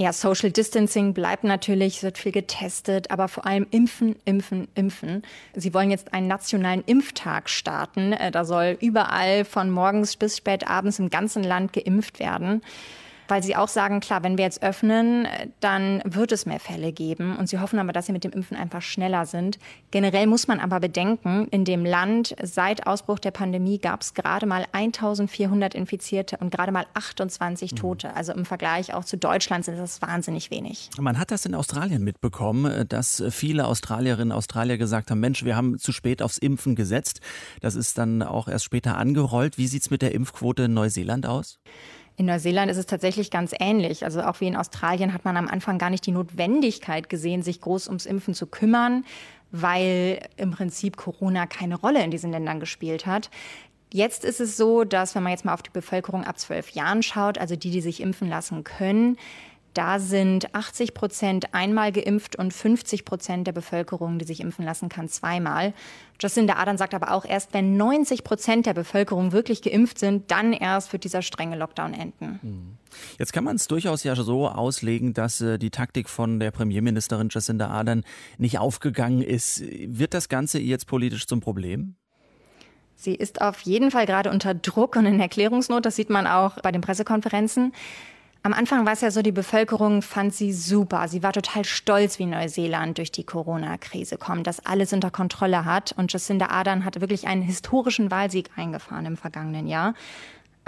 Ja, 0.00 0.12
Social 0.12 0.52
Distancing 0.52 1.12
bleibt 1.12 1.42
natürlich, 1.42 1.96
es 1.96 2.02
wird 2.04 2.18
viel 2.18 2.30
getestet, 2.30 3.10
aber 3.10 3.26
vor 3.26 3.44
allem 3.46 3.66
impfen, 3.72 4.14
impfen, 4.24 4.68
impfen. 4.76 5.22
Sie 5.56 5.74
wollen 5.74 5.90
jetzt 5.90 6.14
einen 6.14 6.28
nationalen 6.28 6.84
Impftag 6.86 7.50
starten. 7.50 8.12
Äh, 8.12 8.30
da 8.30 8.44
soll 8.44 8.78
überall 8.80 9.44
von 9.44 9.72
morgens 9.72 10.14
bis 10.14 10.36
spät 10.36 10.68
abends 10.68 11.00
im 11.00 11.10
ganzen 11.10 11.42
Land 11.42 11.72
geimpft 11.72 12.20
werden. 12.20 12.62
Weil 13.28 13.42
sie 13.42 13.56
auch 13.56 13.68
sagen, 13.68 14.00
klar, 14.00 14.22
wenn 14.22 14.38
wir 14.38 14.44
jetzt 14.44 14.62
öffnen, 14.62 15.28
dann 15.60 16.02
wird 16.04 16.32
es 16.32 16.46
mehr 16.46 16.60
Fälle 16.60 16.92
geben. 16.92 17.36
Und 17.36 17.48
sie 17.48 17.60
hoffen 17.60 17.78
aber, 17.78 17.92
dass 17.92 18.06
sie 18.06 18.12
mit 18.12 18.24
dem 18.24 18.32
Impfen 18.32 18.56
einfach 18.56 18.82
schneller 18.82 19.26
sind. 19.26 19.58
Generell 19.90 20.26
muss 20.26 20.48
man 20.48 20.60
aber 20.60 20.80
bedenken, 20.80 21.46
in 21.50 21.64
dem 21.64 21.84
Land 21.84 22.34
seit 22.42 22.86
Ausbruch 22.86 23.18
der 23.18 23.30
Pandemie 23.30 23.78
gab 23.78 24.00
es 24.00 24.14
gerade 24.14 24.46
mal 24.46 24.64
1400 24.72 25.74
Infizierte 25.74 26.38
und 26.38 26.50
gerade 26.50 26.72
mal 26.72 26.86
28 26.94 27.72
mhm. 27.72 27.76
Tote. 27.76 28.16
Also 28.16 28.32
im 28.32 28.44
Vergleich 28.44 28.94
auch 28.94 29.04
zu 29.04 29.16
Deutschland 29.16 29.64
sind 29.64 29.78
das 29.78 30.02
wahnsinnig 30.02 30.50
wenig. 30.50 30.90
Man 30.98 31.18
hat 31.18 31.30
das 31.30 31.44
in 31.46 31.54
Australien 31.54 32.02
mitbekommen, 32.02 32.88
dass 32.88 33.22
viele 33.30 33.66
Australierinnen 33.66 34.32
und 34.32 34.38
Australier 34.38 34.78
gesagt 34.78 35.10
haben, 35.10 35.20
Mensch, 35.20 35.44
wir 35.44 35.56
haben 35.56 35.78
zu 35.78 35.92
spät 35.92 36.22
aufs 36.22 36.38
Impfen 36.38 36.74
gesetzt. 36.74 37.20
Das 37.60 37.74
ist 37.74 37.98
dann 37.98 38.22
auch 38.22 38.48
erst 38.48 38.64
später 38.64 38.96
angerollt. 38.96 39.58
Wie 39.58 39.66
sieht 39.66 39.82
es 39.82 39.90
mit 39.90 40.02
der 40.02 40.14
Impfquote 40.14 40.64
in 40.64 40.74
Neuseeland 40.74 41.26
aus? 41.26 41.58
In 42.18 42.26
Neuseeland 42.26 42.68
ist 42.68 42.78
es 42.78 42.86
tatsächlich 42.86 43.30
ganz 43.30 43.54
ähnlich. 43.60 44.04
Also 44.04 44.22
auch 44.22 44.40
wie 44.40 44.48
in 44.48 44.56
Australien 44.56 45.14
hat 45.14 45.24
man 45.24 45.36
am 45.36 45.46
Anfang 45.46 45.78
gar 45.78 45.88
nicht 45.88 46.04
die 46.04 46.10
Notwendigkeit 46.10 47.08
gesehen, 47.08 47.44
sich 47.44 47.60
groß 47.60 47.86
ums 47.86 48.06
Impfen 48.06 48.34
zu 48.34 48.48
kümmern, 48.48 49.04
weil 49.52 50.18
im 50.36 50.50
Prinzip 50.50 50.96
Corona 50.96 51.46
keine 51.46 51.76
Rolle 51.76 52.02
in 52.02 52.10
diesen 52.10 52.32
Ländern 52.32 52.58
gespielt 52.58 53.06
hat. 53.06 53.30
Jetzt 53.92 54.24
ist 54.24 54.40
es 54.40 54.56
so, 54.56 54.82
dass 54.82 55.14
wenn 55.14 55.22
man 55.22 55.30
jetzt 55.30 55.44
mal 55.44 55.54
auf 55.54 55.62
die 55.62 55.70
Bevölkerung 55.70 56.24
ab 56.24 56.40
zwölf 56.40 56.70
Jahren 56.70 57.04
schaut, 57.04 57.38
also 57.38 57.54
die, 57.54 57.70
die 57.70 57.80
sich 57.80 58.00
impfen 58.00 58.28
lassen 58.28 58.64
können, 58.64 59.16
da 59.74 59.98
sind 59.98 60.54
80 60.54 60.94
Prozent 60.94 61.54
einmal 61.54 61.92
geimpft 61.92 62.36
und 62.36 62.52
50 62.52 63.04
Prozent 63.04 63.46
der 63.46 63.52
Bevölkerung, 63.52 64.18
die 64.18 64.24
sich 64.24 64.40
impfen 64.40 64.64
lassen 64.64 64.88
kann, 64.88 65.08
zweimal. 65.08 65.72
Jacinda 66.20 66.54
Ardern 66.54 66.78
sagt 66.78 66.94
aber 66.94 67.12
auch, 67.12 67.24
erst 67.24 67.54
wenn 67.54 67.76
90 67.76 68.24
Prozent 68.24 68.66
der 68.66 68.74
Bevölkerung 68.74 69.32
wirklich 69.32 69.62
geimpft 69.62 69.98
sind, 69.98 70.30
dann 70.30 70.52
erst 70.52 70.92
wird 70.92 71.04
dieser 71.04 71.22
strenge 71.22 71.56
Lockdown 71.56 71.94
enden. 71.94 72.38
Hm. 72.42 72.78
Jetzt 73.18 73.32
kann 73.32 73.44
man 73.44 73.56
es 73.56 73.68
durchaus 73.68 74.02
ja 74.02 74.16
so 74.16 74.48
auslegen, 74.48 75.14
dass 75.14 75.40
äh, 75.40 75.58
die 75.58 75.70
Taktik 75.70 76.08
von 76.08 76.40
der 76.40 76.50
Premierministerin 76.50 77.28
Jacinda 77.30 77.68
Ardern 77.68 78.04
nicht 78.38 78.58
aufgegangen 78.58 79.22
ist. 79.22 79.62
Wird 79.62 80.14
das 80.14 80.28
Ganze 80.28 80.58
jetzt 80.58 80.86
politisch 80.86 81.26
zum 81.26 81.40
Problem? 81.40 81.94
Sie 82.96 83.14
ist 83.14 83.40
auf 83.40 83.60
jeden 83.60 83.92
Fall 83.92 84.06
gerade 84.06 84.28
unter 84.28 84.54
Druck 84.54 84.96
und 84.96 85.06
in 85.06 85.20
Erklärungsnot. 85.20 85.86
Das 85.86 85.94
sieht 85.94 86.10
man 86.10 86.26
auch 86.26 86.60
bei 86.62 86.72
den 86.72 86.80
Pressekonferenzen. 86.80 87.72
Am 88.44 88.52
Anfang 88.52 88.86
war 88.86 88.92
es 88.92 89.00
ja 89.00 89.10
so, 89.10 89.20
die 89.20 89.32
Bevölkerung 89.32 90.00
fand 90.00 90.32
sie 90.32 90.52
super. 90.52 91.08
Sie 91.08 91.22
war 91.22 91.32
total 91.32 91.64
stolz, 91.64 92.18
wie 92.18 92.26
Neuseeland 92.26 92.98
durch 92.98 93.10
die 93.10 93.24
Corona-Krise 93.24 94.16
kommt, 94.16 94.46
dass 94.46 94.64
alles 94.64 94.92
unter 94.92 95.10
Kontrolle 95.10 95.64
hat. 95.64 95.92
Und 95.96 96.12
Jacinda 96.12 96.46
Ardern 96.46 96.84
hatte 96.84 97.00
wirklich 97.00 97.26
einen 97.26 97.42
historischen 97.42 98.10
Wahlsieg 98.10 98.50
eingefahren 98.56 99.06
im 99.06 99.16
vergangenen 99.16 99.66
Jahr. 99.66 99.94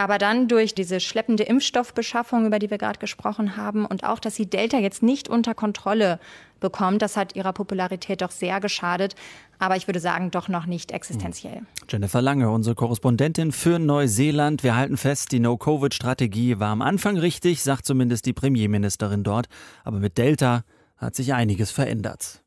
Aber 0.00 0.16
dann 0.16 0.49
durch 0.49 0.75
diese 0.75 0.99
schleppende 0.99 1.42
Impfstoffbeschaffung, 1.42 2.47
über 2.47 2.59
die 2.59 2.71
wir 2.71 2.78
gerade 2.78 2.99
gesprochen 2.99 3.59
haben, 3.59 3.85
und 3.85 4.02
auch, 4.02 4.19
dass 4.19 4.35
sie 4.35 4.47
Delta 4.47 4.78
jetzt 4.78 5.02
nicht 5.02 5.28
unter 5.28 5.54
Kontrolle 5.54 6.19
bekommt, 6.59 7.02
das 7.02 7.19
hat 7.19 7.37
ihrer 7.37 7.52
Popularität 7.52 8.23
doch 8.23 8.30
sehr 8.30 8.61
geschadet. 8.61 9.14
Aber 9.59 9.76
ich 9.76 9.88
würde 9.88 10.00
sagen, 10.00 10.30
doch 10.30 10.49
noch 10.49 10.64
nicht 10.64 10.90
existenziell. 10.90 11.57
Hm. 11.57 11.66
Jennifer 11.87 12.23
Lange, 12.23 12.50
unsere 12.50 12.75
Korrespondentin 12.75 13.52
für 13.52 13.78
Neuseeland. 13.78 14.62
Wir 14.62 14.75
halten 14.75 14.97
fest, 14.97 15.33
die 15.33 15.40
No-Covid-Strategie 15.40 16.59
war 16.59 16.71
am 16.71 16.80
Anfang 16.80 17.19
richtig, 17.19 17.62
sagt 17.62 17.85
zumindest 17.85 18.25
die 18.25 18.33
Premierministerin 18.33 19.23
dort. 19.23 19.49
Aber 19.85 19.99
mit 19.99 20.16
Delta 20.16 20.62
hat 20.97 21.14
sich 21.14 21.35
einiges 21.35 21.73
verändert. 21.73 22.40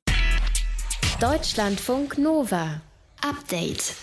Deutschlandfunk 1.20 2.18
Nova. 2.18 2.82
Update 3.22 3.94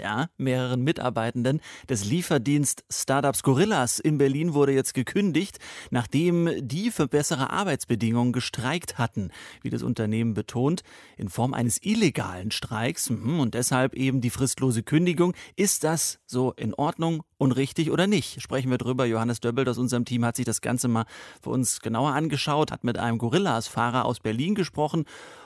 ja, 0.00 0.28
mehreren 0.36 0.82
Mitarbeitenden 0.82 1.60
des 1.88 2.04
Lieferdienst 2.04 2.84
Startups 2.90 3.42
Gorillas 3.42 3.98
in 3.98 4.18
Berlin 4.18 4.54
wurde 4.54 4.72
jetzt 4.72 4.94
gekündigt, 4.94 5.58
nachdem 5.90 6.50
die 6.60 6.90
für 6.90 7.06
bessere 7.06 7.50
Arbeitsbedingungen 7.50 8.32
gestreikt 8.32 8.98
hatten, 8.98 9.30
wie 9.62 9.70
das 9.70 9.82
Unternehmen 9.82 10.34
betont, 10.34 10.82
in 11.16 11.28
Form 11.28 11.54
eines 11.54 11.82
illegalen 11.82 12.50
Streiks 12.50 13.10
mhm, 13.10 13.40
und 13.40 13.54
deshalb 13.54 13.94
eben 13.94 14.20
die 14.20 14.30
fristlose 14.30 14.82
Kündigung. 14.82 15.34
Ist 15.56 15.84
das 15.84 16.18
so 16.26 16.52
in 16.52 16.74
Ordnung 16.74 17.22
und 17.38 17.52
richtig 17.52 17.90
oder 17.90 18.06
nicht? 18.06 18.40
Sprechen 18.42 18.70
wir 18.70 18.78
drüber. 18.78 19.04
Johannes 19.04 19.40
Döbbel 19.40 19.68
aus 19.68 19.78
unserem 19.78 20.04
Team 20.04 20.24
hat 20.24 20.36
sich 20.36 20.46
das 20.46 20.60
Ganze 20.60 20.88
mal 20.88 21.04
für 21.42 21.50
uns 21.50 21.80
genauer 21.80 22.12
angeschaut, 22.12 22.72
hat 22.72 22.84
mit 22.84 22.98
einem 22.98 23.18
Gorillas-Fahrer 23.18 24.04
aus 24.04 24.20
Berlin 24.20 24.54
gesprochen 24.54 25.04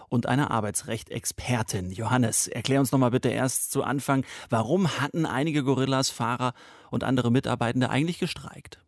und 0.08 0.26
einer 0.26 0.50
Arbeitsrecht-Expertin. 0.50 1.90
Johannes, 1.90 2.48
erklär 2.48 2.80
uns 2.80 2.92
noch 2.92 2.98
mal 2.98 3.10
bitte 3.10 3.30
erst 3.30 3.72
zu 3.72 3.82
Anfang, 3.82 4.24
warum 4.50 5.00
hatten 5.00 5.26
einige 5.26 5.64
Gorillas-Fahrer 5.64 6.54
und 6.90 7.04
andere 7.04 7.30
Mitarbeitende 7.30 7.90
eigentlich 7.90 8.18
gestreikt? 8.18 8.83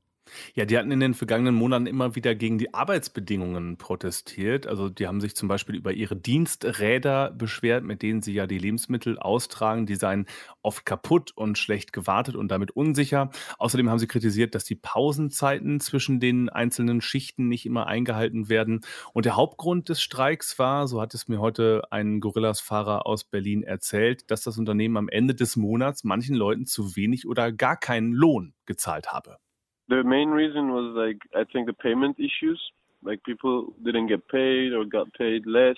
Ja, 0.55 0.65
die 0.65 0.77
hatten 0.77 0.91
in 0.91 1.01
den 1.01 1.15
vergangenen 1.15 1.55
Monaten 1.55 1.87
immer 1.87 2.17
wieder 2.17 2.35
gegen 2.35 2.59
die 2.59 2.75
Arbeitsbedingungen 2.75 3.77
protestiert. 3.77 4.67
Also 4.67 4.89
die 4.89 5.07
haben 5.07 5.21
sich 5.21 5.37
zum 5.37 5.49
Beispiel 5.49 5.77
über 5.77 5.93
ihre 5.93 6.17
Diensträder 6.17 7.31
beschwert, 7.31 7.85
mit 7.85 8.03
denen 8.03 8.23
sie 8.23 8.33
ja 8.33 8.47
die 8.47 8.59
Lebensmittel 8.59 9.19
austragen. 9.19 9.87
Die 9.87 9.95
seien 9.95 10.27
oft 10.63 10.85
kaputt 10.85 11.33
und 11.35 11.59
schlecht 11.59 11.93
gewartet 11.93 12.35
und 12.37 12.49
damit 12.49 12.73
unsicher. 12.73 13.31
Außerdem 13.59 13.89
haben 13.89 13.99
sie 13.99 14.07
kritisiert, 14.07 14.55
dass 14.55 14.65
die 14.65 14.75
Pausenzeiten 14.75 15.81
zwischen 15.81 16.21
den 16.21 16.49
einzelnen 16.49 17.01
Schichten 17.01 17.49
nicht 17.49 17.67
immer 17.67 17.87
eingehalten 17.87 18.49
werden. 18.49 18.81
Und 19.13 19.27
der 19.27 19.37
Hauptgrund 19.37 19.89
des 19.89 20.03
Streiks 20.03 20.59
war, 20.59 20.89
so 20.89 21.01
hat 21.01 21.15
es 21.15 21.29
mir 21.29 21.41
heute 21.41 21.83
ein 21.91 22.21
Gorillas-Fahrer 22.21 23.07
aus 23.07 23.25
Berlin 23.25 23.63
erzählt, 23.63 24.31
dass 24.31 24.43
das 24.43 24.59
Unternehmen 24.59 24.97
am 24.97 25.09
Ende 25.09 25.35
des 25.35 25.57
Monats 25.57 26.05
manchen 26.05 26.35
Leuten 26.35 26.67
zu 26.67 26.97
wenig 26.97 27.27
oder 27.27 27.53
gar 27.53 27.77
keinen 27.77 28.13
Lohn 28.13 28.55
gezahlt 28.67 29.13
habe. 29.13 29.39
The 29.89 30.03
main 30.03 30.31
reason 30.31 30.73
was 30.73 30.95
like 30.95 31.19
I 31.35 31.45
think 31.51 31.67
the 31.67 31.73
payment 31.73 32.19
issues. 32.19 32.61
Like 33.03 33.23
people 33.23 33.73
didn't 33.85 34.09
get 34.09 34.27
paid 34.29 34.73
or 34.73 34.85
got 34.85 35.13
paid 35.13 35.47
less. 35.47 35.77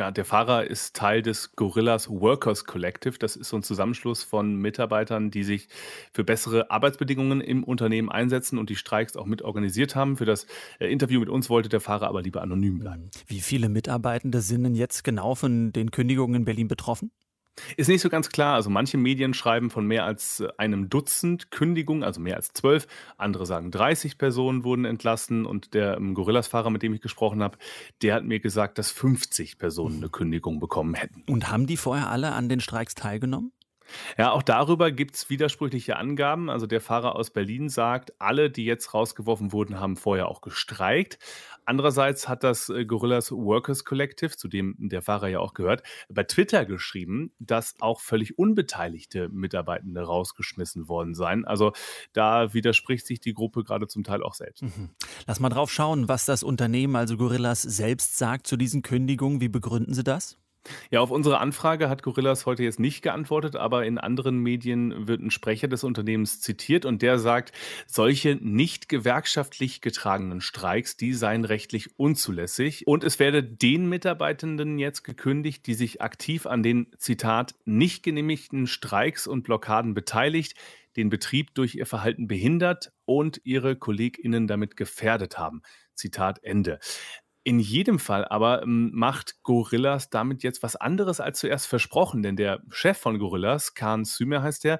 Ja, 0.00 0.10
der 0.10 0.24
Fahrer 0.24 0.64
ist 0.64 0.96
Teil 0.96 1.20
des 1.20 1.54
Gorillas 1.56 2.08
Workers 2.08 2.64
Collective. 2.64 3.18
Das 3.18 3.36
ist 3.36 3.50
so 3.50 3.58
ein 3.58 3.62
Zusammenschluss 3.62 4.24
von 4.24 4.54
Mitarbeitern, 4.54 5.30
die 5.30 5.42
sich 5.42 5.68
für 6.14 6.24
bessere 6.24 6.70
Arbeitsbedingungen 6.70 7.42
im 7.42 7.62
Unternehmen 7.64 8.08
einsetzen 8.08 8.56
und 8.56 8.70
die 8.70 8.76
Streiks 8.76 9.14
auch 9.14 9.26
mit 9.26 9.42
organisiert 9.42 9.96
haben. 9.96 10.16
Für 10.16 10.24
das 10.24 10.46
äh, 10.78 10.90
Interview 10.90 11.20
mit 11.20 11.28
uns 11.28 11.50
wollte 11.50 11.68
der 11.68 11.80
Fahrer 11.80 12.08
aber 12.08 12.22
lieber 12.22 12.40
anonym 12.40 12.78
bleiben. 12.78 13.10
Wie 13.26 13.40
viele 13.40 13.68
Mitarbeitende 13.68 14.40
sind 14.40 14.64
denn 14.64 14.74
jetzt 14.74 15.04
genau 15.04 15.34
von 15.34 15.70
den 15.70 15.90
Kündigungen 15.90 16.36
in 16.36 16.44
Berlin 16.46 16.68
betroffen? 16.68 17.10
Ist 17.76 17.88
nicht 17.88 18.00
so 18.00 18.08
ganz 18.08 18.30
klar. 18.30 18.54
Also 18.54 18.70
manche 18.70 18.96
Medien 18.96 19.34
schreiben 19.34 19.70
von 19.70 19.86
mehr 19.86 20.04
als 20.04 20.40
äh, 20.40 20.48
einem 20.56 20.88
Dutzend 20.88 21.50
Kündigungen, 21.50 22.02
also 22.02 22.20
mehr 22.20 22.36
als 22.36 22.52
zwölf. 22.52 22.86
Andere 23.16 23.46
sagen 23.46 23.70
30 23.70 24.18
Personen 24.18 24.64
wurden 24.64 24.84
entlassen. 24.84 25.46
Und 25.46 25.74
der 25.74 25.96
ähm, 25.96 26.14
Gorillas-Fahrer, 26.14 26.70
mit 26.70 26.82
dem 26.82 26.94
ich 26.94 27.00
gesprochen 27.00 27.42
habe, 27.42 27.58
der 28.02 28.14
hat 28.14 28.24
mir 28.24 28.40
gesagt, 28.40 28.78
dass 28.78 28.90
50 28.90 29.58
Personen 29.58 29.98
eine 29.98 30.08
Kündigung 30.08 30.60
bekommen 30.60 30.94
hätten. 30.94 31.22
Und 31.28 31.50
haben 31.50 31.66
die 31.66 31.76
vorher 31.76 32.10
alle 32.10 32.32
an 32.32 32.48
den 32.48 32.60
Streiks 32.60 32.94
teilgenommen? 32.94 33.52
Ja, 34.18 34.32
auch 34.32 34.42
darüber 34.42 34.90
gibt 34.90 35.16
es 35.16 35.30
widersprüchliche 35.30 35.96
Angaben. 35.96 36.50
Also 36.50 36.66
der 36.66 36.80
Fahrer 36.80 37.16
aus 37.16 37.30
Berlin 37.30 37.68
sagt, 37.68 38.12
alle, 38.20 38.50
die 38.50 38.64
jetzt 38.64 38.94
rausgeworfen 38.94 39.52
wurden, 39.52 39.80
haben 39.80 39.96
vorher 39.96 40.28
auch 40.28 40.40
gestreikt. 40.40 41.18
Andererseits 41.70 42.28
hat 42.28 42.42
das 42.42 42.68
äh, 42.68 42.84
Gorillas 42.84 43.30
Workers 43.30 43.84
Collective, 43.84 44.36
zu 44.36 44.48
dem 44.48 44.74
der 44.78 45.02
Fahrer 45.02 45.28
ja 45.28 45.38
auch 45.38 45.54
gehört, 45.54 45.84
bei 46.08 46.24
Twitter 46.24 46.64
geschrieben, 46.64 47.32
dass 47.38 47.76
auch 47.78 48.00
völlig 48.00 48.38
unbeteiligte 48.38 49.28
Mitarbeitende 49.28 50.02
rausgeschmissen 50.02 50.88
worden 50.88 51.14
seien. 51.14 51.44
Also 51.44 51.72
da 52.12 52.52
widerspricht 52.54 53.06
sich 53.06 53.20
die 53.20 53.34
Gruppe 53.34 53.62
gerade 53.62 53.86
zum 53.86 54.02
Teil 54.02 54.22
auch 54.24 54.34
selbst. 54.34 54.62
Mhm. 54.62 54.90
Lass 55.28 55.38
mal 55.38 55.48
drauf 55.48 55.70
schauen, 55.70 56.08
was 56.08 56.24
das 56.24 56.42
Unternehmen, 56.42 56.96
also 56.96 57.16
Gorillas, 57.16 57.62
selbst 57.62 58.18
sagt 58.18 58.48
zu 58.48 58.56
diesen 58.56 58.82
Kündigungen. 58.82 59.40
Wie 59.40 59.48
begründen 59.48 59.94
Sie 59.94 60.02
das? 60.02 60.39
Ja, 60.90 61.00
auf 61.00 61.10
unsere 61.10 61.38
Anfrage 61.38 61.88
hat 61.88 62.02
Gorillas 62.02 62.44
heute 62.44 62.62
jetzt 62.62 62.80
nicht 62.80 63.02
geantwortet, 63.02 63.56
aber 63.56 63.86
in 63.86 63.96
anderen 63.98 64.38
Medien 64.38 65.08
wird 65.08 65.22
ein 65.22 65.30
Sprecher 65.30 65.68
des 65.68 65.84
Unternehmens 65.84 66.40
zitiert 66.40 66.84
und 66.84 67.00
der 67.00 67.18
sagt, 67.18 67.52
solche 67.86 68.34
nicht 68.36 68.88
gewerkschaftlich 68.88 69.80
getragenen 69.80 70.40
Streiks, 70.40 70.96
die 70.96 71.14
seien 71.14 71.44
rechtlich 71.44 71.98
unzulässig 71.98 72.86
und 72.86 73.04
es 73.04 73.18
werde 73.18 73.42
den 73.42 73.88
Mitarbeitenden 73.88 74.78
jetzt 74.78 75.02
gekündigt, 75.02 75.66
die 75.66 75.74
sich 75.74 76.02
aktiv 76.02 76.46
an 76.46 76.62
den, 76.62 76.88
Zitat, 76.98 77.54
nicht 77.64 78.02
genehmigten 78.02 78.66
Streiks 78.66 79.26
und 79.26 79.44
Blockaden 79.44 79.94
beteiligt, 79.94 80.54
den 80.96 81.08
Betrieb 81.08 81.54
durch 81.54 81.76
ihr 81.76 81.86
Verhalten 81.86 82.26
behindert 82.26 82.92
und 83.04 83.40
ihre 83.44 83.76
KollegInnen 83.76 84.46
damit 84.46 84.76
gefährdet 84.76 85.38
haben. 85.38 85.62
Zitat 85.94 86.42
Ende. 86.42 86.80
In 87.50 87.58
jedem 87.58 87.98
Fall 87.98 88.24
aber 88.26 88.62
ähm, 88.62 88.92
macht 88.94 89.42
Gorillas 89.42 90.08
damit 90.08 90.44
jetzt 90.44 90.62
was 90.62 90.76
anderes 90.76 91.18
als 91.18 91.40
zuerst 91.40 91.66
versprochen, 91.66 92.22
denn 92.22 92.36
der 92.36 92.62
Chef 92.70 92.96
von 92.96 93.18
Gorillas, 93.18 93.74
Khan 93.74 94.04
Sümer 94.04 94.44
heißt 94.44 94.62
der, 94.62 94.78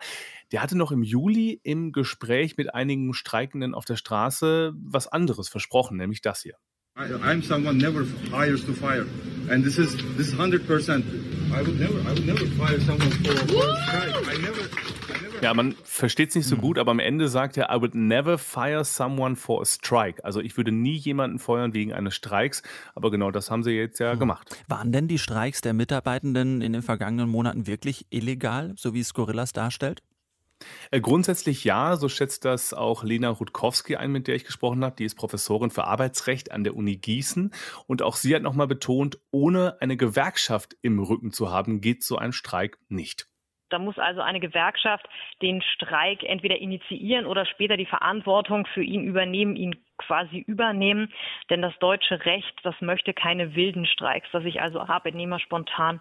der 0.53 0.63
hatte 0.63 0.79
noch 0.79 0.93
im 0.93 1.03
Juli 1.03 1.61
im 1.65 1.91
Gespräch 1.91 2.57
mit 2.57 2.73
einigen 2.73 3.13
Streikenden 3.13 3.75
auf 3.75 3.87
der 3.87 3.97
Straße 3.97 4.73
was 4.77 5.09
anderes 5.09 5.49
versprochen, 5.49 5.97
nämlich 5.97 6.21
das 6.21 6.43
hier. 6.43 6.55
I'm 6.97 7.43
someone 7.43 7.77
never 7.77 8.07
hires 8.31 8.65
to 8.65 8.73
fire, 8.73 9.05
and 9.49 9.65
this 9.65 9.77
is 9.77 9.97
this 10.17 10.29
is 10.29 10.35
100 10.35 10.65
percent. 10.65 11.05
I 11.53 11.67
would 11.67 11.81
never, 11.81 11.99
I 12.03 12.13
would 12.13 12.25
never 12.25 12.47
fire 12.57 12.79
someone 12.79 13.11
for, 13.11 13.35
for 13.49 13.69
a 13.69 13.77
strike. 13.83 14.15
I 14.15 14.35
I 14.35 14.39
never 14.39 15.10
Ja, 15.41 15.55
man 15.55 15.75
versteht 15.85 16.31
es 16.31 16.35
nicht 16.35 16.47
so 16.47 16.57
Mhm. 16.57 16.61
gut, 16.61 16.79
aber 16.79 16.91
am 16.91 16.99
Ende 16.99 17.29
sagt 17.29 17.57
er, 17.57 17.75
I 17.75 17.81
would 17.81 17.95
never 17.95 18.37
fire 18.37 18.85
someone 18.85 19.37
for 19.37 19.63
a 19.63 19.65
strike. 19.65 20.23
Also 20.25 20.41
ich 20.41 20.57
würde 20.57 20.71
nie 20.71 20.97
jemanden 20.97 21.39
feuern 21.39 21.73
wegen 21.73 21.95
eines 21.95 22.15
Streiks, 22.15 22.63
aber 22.95 23.11
genau 23.11 23.31
das 23.31 23.51
haben 23.51 23.63
sie 23.63 23.71
jetzt 23.73 24.01
ja 24.01 24.15
gemacht. 24.17 24.55
Waren 24.69 24.93
denn 24.93 25.09
die 25.09 25.19
Streiks 25.19 25.63
der 25.63 25.73
Mitarbeitenden 25.73 26.61
in 26.61 26.75
den 26.75 26.83
vergangenen 26.83 27.31
Monaten 27.31 27.67
wirklich 27.67 28.07
illegal, 28.11 28.75
so 28.77 28.93
wie 28.93 29.01
es 29.01 29.15
Gorillas 29.15 29.53
darstellt? 29.55 30.03
Äh, 30.91 31.01
Grundsätzlich 31.01 31.65
ja, 31.65 31.97
so 31.97 32.11
schätzt 32.11 32.45
das 32.45 32.75
auch 32.75 33.03
Lena 33.03 33.31
Rutkowski 33.31 33.97
ein, 33.97 34.13
mit 34.13 34.27
der 34.29 34.35
ich 34.35 34.45
gesprochen 34.45 34.85
habe. 34.85 34.95
Die 34.97 35.07
ist 35.07 35.15
Professorin 35.15 35.71
für 35.71 35.85
Arbeitsrecht 35.85 36.53
an 36.53 36.65
der 36.65 36.77
Uni 36.77 36.97
Gießen. 36.97 37.51
Und 37.87 38.03
auch 38.03 38.17
sie 38.17 38.35
hat 38.35 38.43
nochmal 38.43 38.67
betont, 38.67 39.19
ohne 39.31 39.81
eine 39.81 39.97
Gewerkschaft 39.97 40.77
im 40.83 40.99
Rücken 40.99 41.33
zu 41.33 41.51
haben, 41.51 41.81
geht 41.81 42.05
so 42.05 42.19
ein 42.19 42.35
Streik 42.35 42.77
nicht. 42.91 43.30
Da 43.71 43.79
muss 43.79 43.99
also 43.99 44.21
eine 44.21 44.41
Gewerkschaft 44.41 45.09
den 45.43 45.63
Streik 45.63 46.23
entweder 46.23 46.59
initiieren 46.59 47.27
oder 47.27 47.47
später 47.47 47.77
die 47.77 47.87
Verantwortung 47.87 48.67
für 48.67 48.83
ihn 48.83 49.05
übernehmen, 49.05 49.57
ihn 49.57 49.77
quasi 49.99 50.39
übernehmen. 50.39 51.13
Denn 51.49 51.63
das 51.63 51.77
deutsche 51.79 52.25
Recht, 52.25 52.55
das 52.63 52.75
möchte 52.81 53.15
keine 53.15 53.55
wilden 53.55 53.87
Streiks, 53.87 54.29
dass 54.33 54.43
sich 54.43 54.61
also 54.61 54.81
Arbeitnehmer 54.81 55.39
spontan 55.39 56.01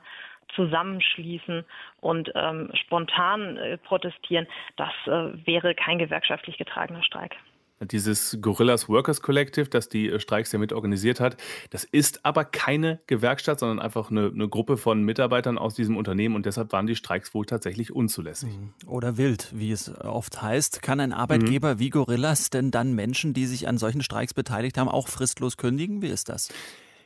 zusammenschließen 0.56 1.64
und 2.02 2.32
ähm, 2.36 2.72
spontan 2.74 3.58
äh, 3.58 3.78
protestieren. 3.78 4.48
Das 4.78 4.92
äh, 5.06 5.46
wäre 5.46 5.76
kein 5.76 6.00
gewerkschaftlich 6.00 6.58
getragener 6.58 7.04
Streik. 7.04 7.36
Dieses 7.82 8.38
Gorillas 8.42 8.90
Workers 8.90 9.22
Collective, 9.22 9.70
das 9.70 9.90
die 9.90 10.10
äh, 10.10 10.20
Streiks 10.20 10.52
ja 10.52 10.60
mit 10.60 10.74
organisiert 10.74 11.20
hat, 11.20 11.38
das 11.70 11.84
ist 11.84 12.26
aber 12.26 12.46
keine 12.46 13.00
Gewerkschaft, 13.08 13.62
sondern 13.62 13.80
einfach 13.80 14.12
eine, 14.12 14.28
eine 14.28 14.50
Gruppe 14.50 14.78
von 14.78 15.04
Mitarbeitern 15.04 15.58
aus 15.58 15.76
diesem 15.76 15.96
Unternehmen 15.96 16.36
und 16.36 16.46
deshalb 16.46 16.72
waren 16.74 16.88
die 16.88 16.96
Streiks 16.96 17.34
wohl 17.34 17.46
tatsächlich 17.46 17.94
unzulässig. 17.94 18.50
Oder 18.86 19.18
wild, 19.18 19.52
wie 19.54 19.72
es 19.72 19.90
oft 20.02 20.42
heißt. 20.42 20.82
Kann 20.82 21.00
ein 21.00 21.14
Arbeitgeber 21.14 21.80
wie 21.80 21.90
Gorillas 21.90 22.50
denn 22.50 22.72
dann 22.72 22.94
Menschen, 22.94 23.34
die 23.34 23.46
sich 23.46 23.68
an 23.68 23.78
solchen 23.78 24.02
Streiks 24.02 24.34
beteiligt 24.34 24.78
haben, 24.78 24.90
auch 24.90 25.08
fristlos 25.08 25.58
kündigen? 25.58 26.02
Wie 26.02 26.10
ist 26.10 26.30
das? 26.30 26.50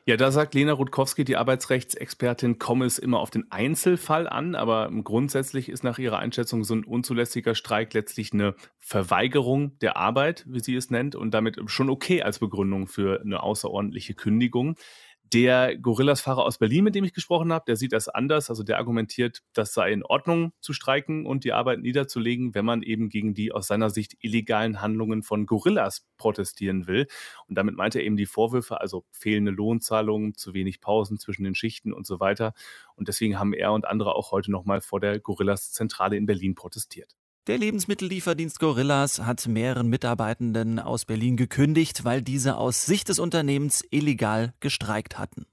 Ja, 0.06 0.18
da 0.18 0.32
sagt 0.32 0.54
Lena 0.54 0.74
Rutkowski, 0.74 1.24
die 1.24 1.38
Arbeitsrechtsexpertin, 1.38 2.60
komme 2.60 2.84
es 2.84 3.00
immer 3.00 3.22
auf 3.22 3.30
den 3.30 3.50
Einzelfall 3.54 4.28
an, 4.28 4.54
aber 4.54 4.92
grundsätzlich 5.02 5.70
ist 5.70 5.86
nach 5.86 5.98
ihrer 5.98 6.20
Einschätzung 6.20 6.66
so 6.66 6.76
ein 6.76 6.84
unzulässiger 6.84 7.56
Streik 7.56 7.94
letztlich 7.94 8.34
eine 8.34 8.54
Verweigerung 8.80 9.80
der 9.80 9.96
Arbeit, 9.96 10.44
wie 10.46 10.60
sie 10.60 10.76
es 10.76 10.90
nennt, 10.90 11.16
und 11.16 11.34
damit 11.34 11.58
schon 11.68 11.90
okay 11.90 12.22
als 12.22 12.40
Begründung 12.40 12.88
für 12.88 13.22
eine 13.22 13.44
außerordentliche 13.44 14.14
Kündigung. 14.14 14.76
Der 15.34 15.76
Gorillas-Fahrer 15.78 16.46
aus 16.46 16.60
Berlin, 16.60 16.84
mit 16.84 16.94
dem 16.94 17.04
ich 17.04 17.14
gesprochen 17.14 17.52
habe, 17.52 17.66
der 17.66 17.76
sieht 17.76 17.92
das 17.92 18.08
anders. 18.08 18.52
Also 18.52 18.62
der 18.62 18.78
argumentiert, 18.78 19.42
das 19.54 19.74
sei 19.74 19.92
in 19.92 20.04
Ordnung 20.04 20.54
zu 20.62 20.74
streiken 20.74 21.26
und 21.26 21.44
die 21.44 21.54
Arbeit 21.54 21.80
niederzulegen, 21.80 22.54
wenn 22.54 22.66
man 22.66 22.84
eben 22.84 23.10
gegen 23.10 23.34
die 23.34 23.52
aus 23.52 23.66
seiner 23.66 23.90
Sicht 23.90 24.16
illegalen 24.20 24.80
Handlungen 24.80 25.24
von 25.24 25.48
Gorillas 25.48 26.06
protestieren 26.18 26.86
will. 26.86 27.08
Und 27.48 27.58
damit 27.58 27.76
meint 27.76 27.96
er 27.96 28.04
eben 28.04 28.16
die 28.16 28.28
Vorwürfe, 28.28 28.80
also 28.80 29.06
fehlende 29.12 29.52
Lohnzahlungen, 29.52 30.36
zu 30.36 30.54
wenig 30.54 30.82
Pausen 30.82 31.18
zwischen 31.18 31.46
den 31.46 31.56
Schichten 31.56 31.94
und 31.94 32.06
so 32.06 32.20
weiter. 32.20 32.54
Und 32.96 33.08
deswegen 33.08 33.40
haben 33.40 33.54
er 33.54 33.74
und 33.74 33.86
andere 33.86 34.14
auch 34.14 34.32
heute 34.32 34.52
nochmal 34.52 34.82
vor 34.82 35.00
der 35.00 35.20
Gorillas-Zentrale 35.20 36.16
in 36.16 36.28
Berlin 36.28 36.54
protestiert. 36.54 37.16
Der 37.48 37.58
Lebensmittellieferdienst 37.58 38.58
Gorillas 38.58 39.20
hat 39.20 39.46
mehreren 39.50 39.90
Mitarbeitenden 39.90 40.80
aus 40.80 41.04
Berlin 41.04 41.36
gekündigt, 41.36 42.06
weil 42.06 42.22
diese 42.22 42.56
aus 42.56 42.86
Sicht 42.86 43.10
des 43.10 43.20
Unternehmens 43.20 43.84
illegal 43.92 44.54
gestreikt 44.62 45.20
hatten. 45.20 45.46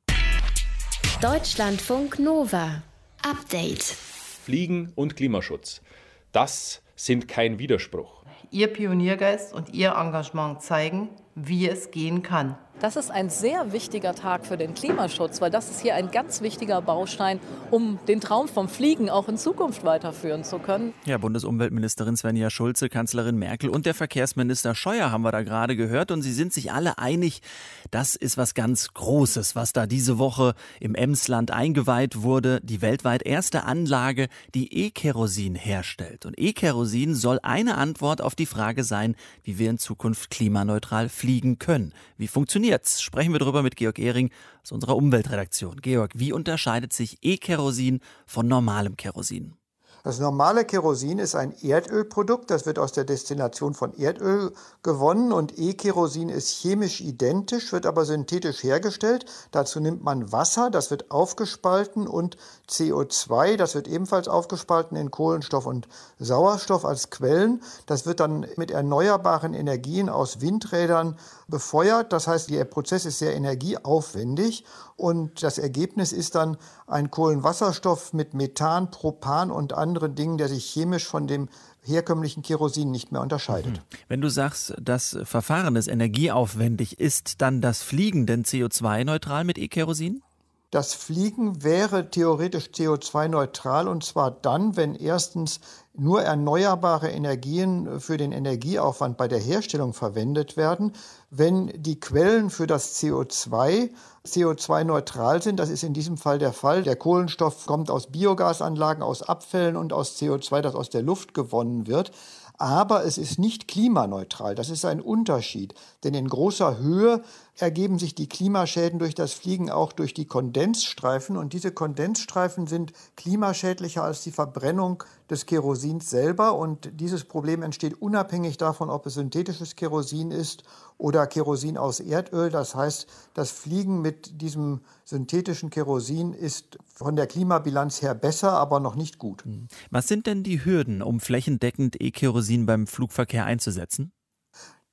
Deutschlandfunk 1.20 2.20
Nova. 2.20 2.85
Update. 3.23 3.82
Fliegen 3.82 4.92
und 4.94 5.16
Klimaschutz. 5.16 5.82
Das 6.30 6.80
sind 6.94 7.26
kein 7.26 7.59
Widerspruch. 7.59 8.23
Ihr 8.52 8.68
Pioniergeist 8.68 9.52
und 9.52 9.70
Ihr 9.70 9.90
Engagement 9.90 10.62
zeigen, 10.62 11.09
wie 11.35 11.68
es 11.68 11.90
gehen 11.90 12.23
kann. 12.23 12.56
Das 12.80 12.96
ist 12.96 13.10
ein 13.10 13.28
sehr 13.28 13.75
wichtiger 13.75 14.14
Tag 14.14 14.46
für 14.46 14.56
den 14.56 14.72
Klimaschutz, 14.72 15.42
weil 15.42 15.50
das 15.50 15.68
ist 15.68 15.82
hier 15.82 15.96
ein 15.96 16.10
ganz 16.10 16.40
wichtiger 16.40 16.80
Baustein, 16.80 17.38
um 17.70 17.99
den 18.08 18.22
Traum 18.22 18.49
vom 18.49 18.70
Fliegen 18.70 19.10
auch 19.10 19.28
in 19.28 19.37
Zukunft 19.37 19.84
weiterführen 19.84 20.44
zu 20.44 20.58
können. 20.58 20.94
Ja, 21.04 21.18
Bundesumweltministerin 21.18 22.16
Svenja 22.16 22.49
Schulze, 22.49 22.88
Kanzlerin 22.88 23.37
Merkel 23.37 23.68
und 23.68 23.84
der 23.84 23.92
Verkehrsminister 23.92 24.75
Scheuer 24.75 25.12
haben 25.12 25.20
wir 25.20 25.30
da 25.30 25.42
gerade 25.42 25.76
gehört 25.76 26.10
und 26.10 26.22
sie 26.22 26.32
sind 26.32 26.54
sich 26.54 26.72
alle 26.72 26.96
einig, 26.96 27.42
das 27.90 28.16
ist 28.16 28.38
was 28.38 28.55
ganz 28.55 28.94
Großes, 28.94 29.55
was 29.55 29.74
da 29.74 29.87
diese 29.87 30.16
Woche 30.16 30.55
im 30.81 30.94
Emsland 30.94 31.50
eingeweiht 31.50 32.22
wurde, 32.22 32.61
die 32.62 32.81
weltweit 32.81 33.26
erste 33.26 33.64
Anlage, 33.64 34.28
die 34.55 34.87
E-Kerosin 34.87 35.55
herstellt. 35.55 36.24
Und 36.24 36.40
E-Kerosin 36.40 37.14
soll 37.14 37.40
eine 37.42 37.76
Antwort 37.76 38.22
auf 38.22 38.35
die 38.35 38.46
Frage 38.46 38.85
sein, 38.85 39.16
wie 39.44 39.59
wir 39.59 39.68
in 39.68 39.76
Zukunft 39.76 40.31
klimaneutral 40.31 41.11
fliegen 41.11 41.59
können. 41.59 41.92
Wie 42.16 42.26
funktioniert's? 42.70 43.02
Sprechen 43.02 43.33
wir 43.33 43.38
darüber 43.38 43.62
mit 43.62 43.76
Georg 43.76 43.98
Ehring 43.98 44.30
aus 44.62 44.72
unserer 44.72 44.96
Umweltredaktion. 44.96 45.80
Georg, 45.80 46.12
wie 46.14 46.33
unterscheidet 46.33 46.92
sich 46.92 47.18
E-Kerosin 47.22 48.00
von 48.26 48.46
normalem 48.46 48.96
Kerosin? 48.96 49.54
Das 50.02 50.18
normale 50.18 50.64
Kerosin 50.64 51.18
ist 51.18 51.35
ein 51.35 51.52
Erdölprodukt, 51.61 52.50
das 52.50 52.64
wird 52.64 52.78
aus 52.78 52.92
der 52.92 53.04
Destillation 53.04 53.74
von 53.74 53.92
Erdöl 53.92 54.54
gewonnen 54.83 55.30
und 55.30 55.59
E-Kerosin 55.59 56.30
ist 56.30 56.48
chemisch 56.48 57.02
identisch, 57.02 57.70
wird 57.72 57.85
aber 57.85 58.06
synthetisch 58.06 58.62
hergestellt. 58.62 59.26
Dazu 59.50 59.78
nimmt 59.78 60.02
man 60.02 60.33
Wasser, 60.33 60.70
das 60.70 60.90
wird 60.90 61.11
aufgespalten 61.11 62.06
und 62.06 62.38
CO2, 62.66 63.56
das 63.56 63.74
wird 63.74 63.88
ebenfalls 63.88 64.26
aufgespalten 64.26 64.96
in 64.96 65.11
Kohlenstoff 65.11 65.66
und 65.66 65.87
Sauerstoff 66.18 66.87
als 66.87 67.11
Quellen. 67.11 67.62
Das 67.85 68.06
wird 68.06 68.20
dann 68.20 68.46
mit 68.56 68.70
erneuerbaren 68.70 69.52
Energien 69.52 70.09
aus 70.09 70.40
Windrädern 70.40 71.18
befeuert. 71.50 72.12
Das 72.12 72.26
heißt, 72.26 72.50
der 72.50 72.64
Prozess 72.64 73.04
ist 73.04 73.18
sehr 73.18 73.34
energieaufwendig 73.34 74.64
und 74.96 75.42
das 75.42 75.58
Ergebnis 75.58 76.12
ist 76.12 76.34
dann 76.36 76.56
ein 76.86 77.10
Kohlenwasserstoff 77.10 78.12
mit 78.12 78.34
Methan, 78.34 78.90
Propan 78.90 79.50
und 79.50 79.72
anderen 79.72 80.14
Dingen, 80.14 80.38
der 80.38 80.48
sich 80.48 80.64
chemisch 80.64 81.06
von 81.06 81.26
dem 81.26 81.48
herkömmlichen 81.82 82.42
Kerosin 82.42 82.90
nicht 82.90 83.12
mehr 83.12 83.20
unterscheidet. 83.20 83.82
Wenn 84.08 84.20
du 84.20 84.28
sagst, 84.28 84.74
das 84.80 85.18
Verfahren 85.24 85.76
ist 85.76 85.88
energieaufwendig, 85.88 87.00
ist 87.00 87.40
dann 87.42 87.60
das 87.60 87.82
Fliegen 87.82 88.26
denn 88.26 88.44
CO2-neutral 88.44 89.44
mit 89.44 89.58
E-Kerosin? 89.58 90.22
Das 90.70 90.94
Fliegen 90.94 91.64
wäre 91.64 92.10
theoretisch 92.10 92.66
CO2-neutral 92.66 93.88
und 93.88 94.04
zwar 94.04 94.30
dann, 94.30 94.76
wenn 94.76 94.94
erstens 94.94 95.58
nur 96.00 96.22
erneuerbare 96.22 97.10
Energien 97.10 98.00
für 98.00 98.16
den 98.16 98.32
Energieaufwand 98.32 99.18
bei 99.18 99.28
der 99.28 99.38
Herstellung 99.38 99.92
verwendet 99.92 100.56
werden, 100.56 100.92
wenn 101.30 101.70
die 101.76 102.00
Quellen 102.00 102.48
für 102.48 102.66
das 102.66 102.98
CO2 102.98 103.90
CO2-neutral 104.26 105.42
sind. 105.42 105.60
Das 105.60 105.68
ist 105.68 105.82
in 105.82 105.92
diesem 105.92 106.16
Fall 106.16 106.38
der 106.38 106.54
Fall. 106.54 106.82
Der 106.82 106.96
Kohlenstoff 106.96 107.66
kommt 107.66 107.90
aus 107.90 108.06
Biogasanlagen, 108.06 109.02
aus 109.02 109.22
Abfällen 109.22 109.76
und 109.76 109.92
aus 109.92 110.16
CO2, 110.16 110.62
das 110.62 110.74
aus 110.74 110.88
der 110.88 111.02
Luft 111.02 111.34
gewonnen 111.34 111.86
wird. 111.86 112.12
Aber 112.56 113.04
es 113.04 113.18
ist 113.18 113.38
nicht 113.38 113.68
klimaneutral. 113.68 114.54
Das 114.54 114.70
ist 114.70 114.84
ein 114.84 115.00
Unterschied. 115.00 115.74
Denn 116.04 116.14
in 116.14 116.28
großer 116.28 116.78
Höhe 116.78 117.22
ergeben 117.56 117.98
sich 117.98 118.14
die 118.14 118.28
Klimaschäden 118.28 118.98
durch 118.98 119.14
das 119.14 119.34
Fliegen 119.34 119.70
auch 119.70 119.92
durch 119.92 120.14
die 120.14 120.24
Kondensstreifen. 120.24 121.36
Und 121.36 121.52
diese 121.52 121.72
Kondensstreifen 121.72 122.66
sind 122.66 122.92
klimaschädlicher 123.16 124.02
als 124.02 124.22
die 124.22 124.30
Verbrennung 124.30 125.04
des 125.28 125.44
Kerosins 125.44 126.08
selber. 126.08 126.56
Und 126.56 126.90
dieses 126.94 127.24
Problem 127.24 127.62
entsteht 127.62 128.00
unabhängig 128.00 128.56
davon, 128.56 128.88
ob 128.88 129.04
es 129.06 129.14
synthetisches 129.14 129.76
Kerosin 129.76 130.30
ist 130.30 130.64
oder 130.96 131.26
Kerosin 131.26 131.76
aus 131.76 132.00
Erdöl. 132.00 132.50
Das 132.50 132.74
heißt, 132.74 133.06
das 133.34 133.50
Fliegen 133.50 134.00
mit 134.00 134.40
diesem 134.40 134.80
synthetischen 135.04 135.68
Kerosin 135.68 136.32
ist 136.32 136.78
von 136.86 137.14
der 137.14 137.26
Klimabilanz 137.26 138.00
her 138.00 138.14
besser, 138.14 138.52
aber 138.52 138.80
noch 138.80 138.94
nicht 138.94 139.18
gut. 139.18 139.44
Was 139.90 140.08
sind 140.08 140.26
denn 140.26 140.42
die 140.42 140.64
Hürden, 140.64 141.02
um 141.02 141.20
flächendeckend 141.20 142.00
E-Kerosin 142.00 142.64
beim 142.64 142.86
Flugverkehr 142.86 143.44
einzusetzen? 143.44 144.12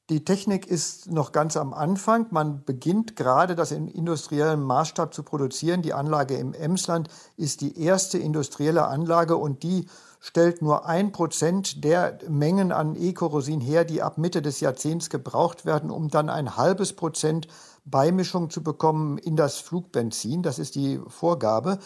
Die 0.10 0.24
Technik 0.24 0.68
ist 0.68 1.12
noch 1.12 1.34
ganz 1.34 1.58
am 1.58 1.74
Anfang. 1.74 2.28
Man 2.30 2.64
beginnt 2.64 3.18
gerade, 3.18 3.56
das 3.56 3.74
in 3.74 3.90
industriellem 3.90 4.64
Maßstab 4.64 5.14
zu 5.14 5.22
produzieren. 5.22 5.82
Die 5.82 5.94
Anlage 5.94 6.38
im 6.38 6.54
Emsland 6.54 7.10
ist 7.36 7.60
die 7.60 7.78
erste 7.82 8.18
industrielle 8.18 8.88
Anlage 8.88 9.36
und 9.36 9.64
die 9.64 9.88
stellt 10.22 10.62
nur 10.62 10.86
ein 10.86 11.12
Prozent 11.12 11.84
der 11.84 12.20
Mengen 12.30 12.72
an 12.72 12.96
E-Kerosin 12.96 13.60
her, 13.60 13.84
die 13.84 14.02
ab 14.02 14.18
Mitte 14.18 14.42
des 14.42 14.62
Jahrzehnts 14.62 15.10
gebraucht 15.10 15.66
werden, 15.66 15.92
um 15.92 16.08
dann 16.08 16.30
ein 16.30 16.56
halbes 16.56 16.94
Prozent 16.94 17.50
Beimischung 17.84 18.50
zu 18.50 18.64
bekommen 18.64 19.18
in 19.18 19.36
das 19.36 19.58
Flugbenzin. 19.58 20.42
Das 20.42 20.58
ist 20.58 20.76
die 20.76 21.02
Vorgabe. 21.08 21.80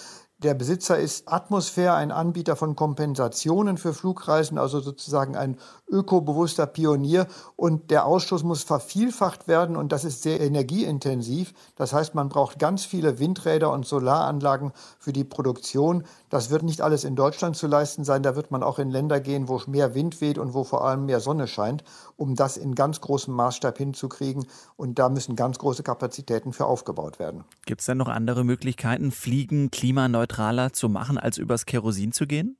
Der 0.43 0.56
Besitzer 0.56 0.97
ist 0.97 1.32
Atmosphäre, 1.32 1.93
ein 1.93 2.12
Anbieter 2.12 2.56
von 2.56 2.75
Kompensationen 2.75 3.77
für 3.77 3.93
Flugreisen, 3.93 4.58
also 4.58 4.80
sozusagen 4.80 5.36
ein 5.36 5.60
ökobewusster 5.88 6.65
Pionier. 6.65 7.27
Und 7.56 7.91
der 7.91 8.08
Ausstoß 8.08 8.41
muss 8.43 8.63
vervielfacht 8.63 9.47
werden 9.47 9.75
und 9.75 9.91
das 9.91 10.04
ist 10.04 10.23
sehr 10.23 10.41
energieintensiv. 10.41 11.54
Das 11.75 11.93
heißt, 11.93 12.15
man 12.15 12.30
braucht 12.30 12.58
ganz 12.58 12.86
viele 12.86 13.19
Windräder 13.19 13.71
und 13.71 13.86
Solaranlagen 13.86 14.71
für 14.97 15.13
die 15.13 15.25
Produktion. 15.25 16.06
Das 16.32 16.50
wird 16.50 16.63
nicht 16.63 16.80
alles 16.80 17.04
in 17.04 17.17
Deutschland 17.17 17.58
zu 17.58 17.67
leisten 17.67 18.06
sein. 18.06 18.24
Da 18.24 18.38
wird 18.38 18.52
man 18.52 18.63
auch 18.63 18.80
in 18.80 18.89
Länder 18.89 19.20
gehen, 19.20 19.50
wo 19.50 19.62
mehr 19.67 19.94
Wind 19.94 20.22
weht 20.22 20.38
und 20.38 20.54
wo 20.54 20.63
vor 20.63 20.86
allem 20.86 21.06
mehr 21.06 21.20
Sonne 21.20 21.46
scheint, 21.46 21.84
um 22.15 22.36
das 22.36 22.56
in 22.56 22.74
ganz 22.74 23.02
großem 23.02 23.34
Maßstab 23.34 23.78
hinzukriegen. 23.78 24.46
Und 24.78 24.98
da 24.98 25.10
müssen 25.10 25.36
ganz 25.36 25.60
große 25.60 25.84
Kapazitäten 25.84 26.54
für 26.54 26.65
aufgebaut 26.65 27.20
werden. 27.20 27.44
Gibt 27.65 27.82
es 27.82 27.88
denn 27.88 27.98
noch 27.98 28.08
andere 28.08 28.46
Möglichkeiten, 28.46 29.12
Fliegen 29.12 29.72
klimaneutraler 29.72 30.72
zu 30.72 30.88
machen, 30.88 31.17
als 31.17 31.38
übers 31.38 31.65
Kerosin 31.65 32.13
zu 32.13 32.26
gehen? 32.26 32.56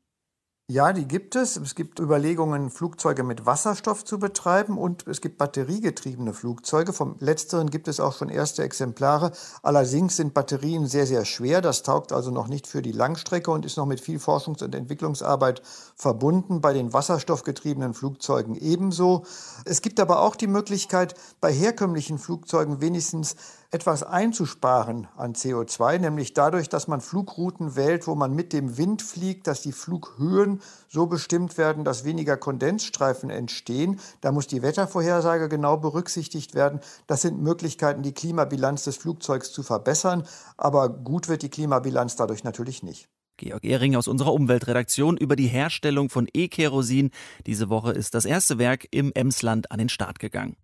Ja, 0.72 0.94
die 0.94 1.06
gibt 1.06 1.36
es. 1.36 1.58
Es 1.58 1.76
gibt 1.76 2.00
Überlegungen, 2.00 2.70
Flugzeuge 2.70 3.24
mit 3.24 3.46
Wasserstoff 3.46 4.06
zu 4.06 4.20
betreiben 4.20 4.78
und 4.78 5.06
es 5.06 5.20
gibt 5.20 5.38
batteriegetriebene 5.38 6.32
Flugzeuge. 6.32 6.94
Vom 6.94 7.18
letzteren 7.20 7.70
gibt 7.70 7.90
es 7.90 8.00
auch 8.00 8.16
schon 8.16 8.30
erste 8.30 8.64
Exemplare. 8.64 9.34
Allerdings 9.64 10.16
sind 10.16 10.34
Batterien 10.34 10.88
sehr, 10.88 11.06
sehr 11.06 11.26
schwer. 11.26 11.60
Das 11.60 11.84
taugt 11.84 12.14
also 12.14 12.32
noch 12.32 12.48
nicht 12.48 12.68
für 12.68 12.82
die 12.82 12.94
Langstrecke 12.94 13.52
und 13.52 13.66
ist 13.66 13.76
noch 13.76 13.86
mit 13.86 14.00
viel 14.00 14.18
Forschungs- 14.18 14.64
und 14.64 14.74
Entwicklungsarbeit 14.74 15.62
verbunden. 15.98 16.62
Bei 16.62 16.72
den 16.72 16.94
wasserstoffgetriebenen 16.94 17.94
Flugzeugen 17.94 18.56
ebenso. 18.56 19.26
Es 19.66 19.82
gibt 19.82 20.00
aber 20.00 20.22
auch 20.22 20.38
die 20.38 20.48
Möglichkeit, 20.48 21.16
bei 21.42 21.52
herkömmlichen 21.52 22.18
Flugzeugen 22.18 22.80
wenigstens 22.80 23.36
etwas 23.72 24.04
einzusparen 24.04 25.08
an 25.16 25.34
CO2, 25.34 25.98
nämlich 25.98 26.34
dadurch, 26.34 26.68
dass 26.68 26.90
man 26.90 27.00
Flugrouten 27.00 27.78
wählt, 27.78 28.06
wo 28.06 28.16
man 28.16 28.36
mit 28.36 28.52
dem 28.52 28.78
Wind 28.78 29.02
fliegt, 29.02 29.48
dass 29.48 29.62
die 29.62 29.72
Flughöhen 29.72 30.62
so 30.90 31.08
bestimmt 31.08 31.58
werden, 31.58 31.86
dass 31.86 32.04
weniger 32.04 32.36
Kondensstreifen 32.36 33.30
entstehen. 33.30 34.00
Da 34.20 34.34
muss 34.34 34.48
die 34.48 34.62
Wettervorhersage 34.62 35.48
genau 35.48 35.78
berücksichtigt 35.78 36.54
werden. 36.54 36.82
Das 37.08 37.22
sind 37.22 37.42
Möglichkeiten, 37.42 38.04
die 38.04 38.14
Klimabilanz 38.14 38.84
des 38.84 38.98
Flugzeugs 38.98 39.54
zu 39.54 39.64
verbessern, 39.64 40.24
aber 40.58 40.90
gut 40.90 41.30
wird 41.30 41.42
die 41.42 41.50
Klimabilanz 41.50 42.18
dadurch 42.18 42.44
natürlich 42.44 42.84
nicht. 42.84 43.08
Georg 43.38 43.64
Ehring 43.64 43.96
aus 43.96 44.10
unserer 44.10 44.34
Umweltredaktion 44.34 45.16
über 45.16 45.38
die 45.38 45.48
Herstellung 45.48 46.10
von 46.10 46.28
E-Kerosin. 46.32 47.10
Diese 47.48 47.70
Woche 47.70 47.94
ist 47.94 48.14
das 48.14 48.26
erste 48.26 48.60
Werk 48.60 48.86
im 48.92 49.14
Emsland 49.16 49.72
an 49.72 49.80
den 49.80 49.90
Start 49.90 50.20
gegangen. 50.20 50.58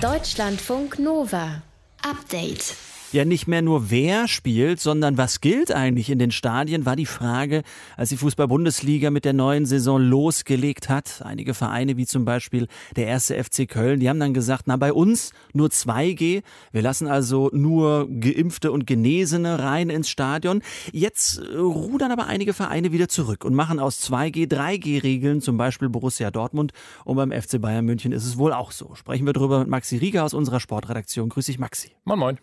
Deutschlandfunk 0.00 0.98
Nova 0.98 1.62
Update. 2.02 3.01
Ja, 3.12 3.26
nicht 3.26 3.46
mehr 3.46 3.60
nur 3.60 3.90
wer 3.90 4.26
spielt, 4.26 4.80
sondern 4.80 5.18
was 5.18 5.42
gilt 5.42 5.70
eigentlich 5.70 6.08
in 6.08 6.18
den 6.18 6.30
Stadien, 6.30 6.86
war 6.86 6.96
die 6.96 7.04
Frage, 7.04 7.62
als 7.94 8.08
die 8.08 8.16
Fußball-Bundesliga 8.16 9.10
mit 9.10 9.26
der 9.26 9.34
neuen 9.34 9.66
Saison 9.66 10.00
losgelegt 10.00 10.88
hat. 10.88 11.20
Einige 11.22 11.52
Vereine, 11.52 11.98
wie 11.98 12.06
zum 12.06 12.24
Beispiel 12.24 12.68
der 12.96 13.08
erste 13.08 13.34
FC 13.34 13.68
Köln, 13.68 14.00
die 14.00 14.08
haben 14.08 14.18
dann 14.18 14.32
gesagt, 14.32 14.62
na, 14.64 14.78
bei 14.78 14.94
uns 14.94 15.32
nur 15.52 15.68
2G. 15.68 16.42
Wir 16.72 16.80
lassen 16.80 17.06
also 17.06 17.50
nur 17.52 18.08
Geimpfte 18.08 18.72
und 18.72 18.86
Genesene 18.86 19.58
rein 19.58 19.90
ins 19.90 20.08
Stadion. 20.08 20.62
Jetzt 20.90 21.36
äh, 21.36 21.58
rudern 21.58 22.12
aber 22.12 22.28
einige 22.28 22.54
Vereine 22.54 22.92
wieder 22.92 23.08
zurück 23.08 23.44
und 23.44 23.54
machen 23.54 23.78
aus 23.78 24.00
2G 24.10 24.50
3G-Regeln, 24.50 25.42
zum 25.42 25.58
Beispiel 25.58 25.90
Borussia 25.90 26.30
Dortmund. 26.30 26.72
Und 27.04 27.16
beim 27.16 27.30
FC 27.30 27.60
Bayern 27.60 27.84
München 27.84 28.10
ist 28.10 28.24
es 28.24 28.38
wohl 28.38 28.54
auch 28.54 28.72
so. 28.72 28.94
Sprechen 28.94 29.26
wir 29.26 29.34
drüber 29.34 29.58
mit 29.58 29.68
Maxi 29.68 29.98
Rieger 29.98 30.24
aus 30.24 30.32
unserer 30.32 30.60
Sportredaktion. 30.60 31.28
Grüß 31.28 31.44
dich, 31.44 31.58
Maxi. 31.58 31.90
Moin, 32.06 32.18
moin. 32.18 32.38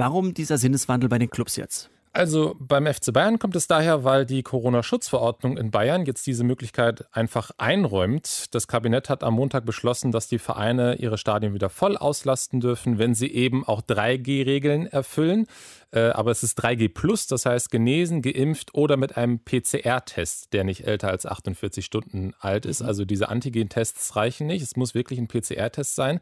Warum 0.00 0.32
dieser 0.32 0.56
Sinneswandel 0.56 1.10
bei 1.10 1.18
den 1.18 1.28
Clubs 1.28 1.56
jetzt? 1.56 1.90
Also 2.14 2.56
beim 2.58 2.86
FC 2.86 3.12
Bayern 3.12 3.38
kommt 3.38 3.54
es 3.54 3.66
daher, 3.66 4.02
weil 4.02 4.24
die 4.24 4.42
Corona-Schutzverordnung 4.42 5.58
in 5.58 5.70
Bayern 5.70 6.06
jetzt 6.06 6.26
diese 6.26 6.42
Möglichkeit 6.42 7.04
einfach 7.12 7.50
einräumt. 7.58 8.46
Das 8.54 8.66
Kabinett 8.66 9.10
hat 9.10 9.22
am 9.22 9.34
Montag 9.34 9.66
beschlossen, 9.66 10.10
dass 10.10 10.26
die 10.26 10.38
Vereine 10.38 10.94
ihre 10.94 11.18
Stadien 11.18 11.52
wieder 11.52 11.68
voll 11.68 11.98
auslasten 11.98 12.60
dürfen, 12.60 12.98
wenn 12.98 13.14
sie 13.14 13.30
eben 13.30 13.62
auch 13.62 13.82
3G-Regeln 13.82 14.86
erfüllen. 14.86 15.46
Äh, 15.90 16.08
aber 16.08 16.30
es 16.30 16.42
ist 16.42 16.58
3G 16.64 16.88
plus, 16.88 17.26
das 17.26 17.44
heißt 17.44 17.70
genesen, 17.70 18.22
geimpft 18.22 18.72
oder 18.72 18.96
mit 18.96 19.18
einem 19.18 19.38
PCR-Test, 19.38 20.54
der 20.54 20.64
nicht 20.64 20.86
älter 20.86 21.10
als 21.10 21.26
48 21.26 21.84
Stunden 21.84 22.32
alt 22.40 22.64
ist. 22.64 22.80
Mhm. 22.80 22.88
Also 22.88 23.04
diese 23.04 23.28
Antigen-Tests 23.28 24.16
reichen 24.16 24.46
nicht. 24.46 24.62
Es 24.62 24.76
muss 24.76 24.94
wirklich 24.94 25.18
ein 25.18 25.28
PCR-Test 25.28 25.94
sein. 25.94 26.20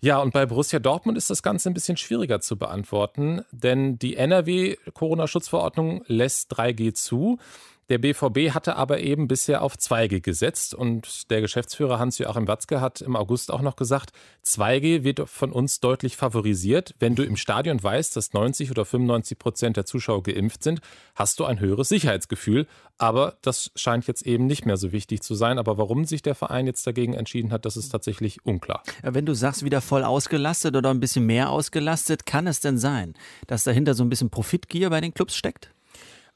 Ja, 0.00 0.18
und 0.18 0.32
bei 0.32 0.46
Borussia 0.46 0.78
Dortmund 0.78 1.16
ist 1.16 1.30
das 1.30 1.42
Ganze 1.42 1.70
ein 1.70 1.74
bisschen 1.74 1.96
schwieriger 1.96 2.40
zu 2.40 2.56
beantworten, 2.56 3.42
denn 3.50 3.98
die 3.98 4.16
NRW-Corona-Schutzverordnung 4.16 6.04
lässt 6.06 6.52
3G 6.52 6.92
zu. 6.94 7.38
Der 7.88 7.98
BVB 7.98 8.52
hatte 8.52 8.74
aber 8.74 8.98
eben 8.98 9.28
bisher 9.28 9.62
auf 9.62 9.74
2G 9.74 10.20
gesetzt 10.20 10.74
und 10.74 11.30
der 11.30 11.40
Geschäftsführer 11.40 12.00
Hans-Joachim 12.00 12.48
Watzke 12.48 12.80
hat 12.80 13.00
im 13.00 13.14
August 13.14 13.52
auch 13.52 13.62
noch 13.62 13.76
gesagt, 13.76 14.10
2G 14.44 15.04
wird 15.04 15.28
von 15.28 15.52
uns 15.52 15.78
deutlich 15.78 16.16
favorisiert. 16.16 16.96
Wenn 16.98 17.14
du 17.14 17.22
im 17.22 17.36
Stadion 17.36 17.80
weißt, 17.80 18.16
dass 18.16 18.32
90 18.32 18.72
oder 18.72 18.84
95 18.84 19.38
Prozent 19.38 19.76
der 19.76 19.86
Zuschauer 19.86 20.24
geimpft 20.24 20.64
sind, 20.64 20.80
hast 21.14 21.38
du 21.38 21.44
ein 21.44 21.60
höheres 21.60 21.88
Sicherheitsgefühl. 21.88 22.66
Aber 22.98 23.36
das 23.42 23.70
scheint 23.76 24.08
jetzt 24.08 24.26
eben 24.26 24.46
nicht 24.46 24.66
mehr 24.66 24.78
so 24.78 24.90
wichtig 24.90 25.22
zu 25.22 25.36
sein. 25.36 25.58
Aber 25.58 25.78
warum 25.78 26.06
sich 26.06 26.22
der 26.22 26.34
Verein 26.34 26.66
jetzt 26.66 26.84
dagegen 26.88 27.14
entschieden 27.14 27.52
hat, 27.52 27.66
das 27.66 27.76
ist 27.76 27.90
tatsächlich 27.90 28.44
unklar. 28.44 28.82
Wenn 29.02 29.26
du 29.26 29.34
sagst, 29.34 29.64
wieder 29.64 29.80
voll 29.80 30.02
ausgelastet 30.02 30.74
oder 30.74 30.90
ein 30.90 30.98
bisschen 30.98 31.26
mehr 31.26 31.50
ausgelastet, 31.50 32.26
kann 32.26 32.48
es 32.48 32.58
denn 32.58 32.78
sein, 32.78 33.14
dass 33.46 33.62
dahinter 33.62 33.94
so 33.94 34.02
ein 34.02 34.08
bisschen 34.08 34.30
Profitgier 34.30 34.90
bei 34.90 35.00
den 35.00 35.14
Clubs 35.14 35.36
steckt? 35.36 35.70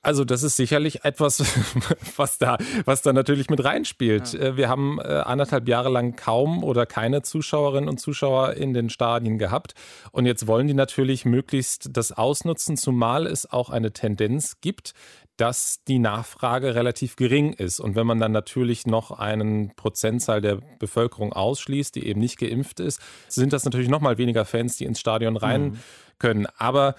Also 0.03 0.25
das 0.25 0.43
ist 0.43 0.57
sicherlich 0.57 1.05
etwas, 1.05 1.41
was 2.17 2.39
da, 2.39 2.57
was 2.87 3.03
da 3.03 3.13
natürlich 3.13 3.51
mit 3.51 3.63
reinspielt. 3.63 4.33
Ja. 4.33 4.41
Äh, 4.41 4.57
wir 4.57 4.69
haben 4.69 4.99
äh, 4.99 5.03
anderthalb 5.03 5.69
Jahre 5.69 5.91
lang 5.91 6.17
kaum 6.17 6.65
oder 6.65 6.87
keine 6.87 7.23
Zuschauerinnen 7.23 7.89
und 7.89 7.99
Zuschauer 7.99 8.55
in 8.55 8.73
den 8.73 8.89
Stadien 8.89 9.39
gehabt. 9.39 9.75
Und 10.11 10.25
jetzt 10.25 10.47
wollen 10.47 10.67
die 10.67 10.75
natürlich 10.75 11.25
möglichst 11.27 11.91
das 11.93 12.13
ausnutzen, 12.13 12.79
zumal 12.79 13.27
es 13.27 13.51
auch 13.51 13.69
eine 13.69 13.93
Tendenz 13.93 14.61
gibt, 14.63 14.95
dass 15.37 15.85
die 15.85 15.99
Nachfrage 15.99 16.75
relativ 16.75 17.17
gering 17.17 17.53
ist. 17.53 17.81
Und 17.81 17.95
wenn 17.95 18.07
man 18.07 18.19
dann 18.19 18.33
natürlich 18.33 18.87
noch 18.87 19.11
einen 19.11 19.75
Prozentzahl 19.75 20.41
der 20.41 20.61
Bevölkerung 20.79 21.33
ausschließt, 21.33 21.95
die 21.95 22.07
eben 22.07 22.21
nicht 22.21 22.39
geimpft 22.39 22.81
ist, 22.81 23.01
sind 23.29 23.53
das 23.53 23.65
natürlich 23.65 23.89
noch 23.89 24.01
mal 24.01 24.19
weniger 24.19 24.45
Fans, 24.45 24.77
die 24.77 24.85
ins 24.85 25.01
Stadion 25.01 25.37
rein 25.37 25.63
mhm. 25.63 25.79
können. 26.19 26.47
Aber 26.59 26.95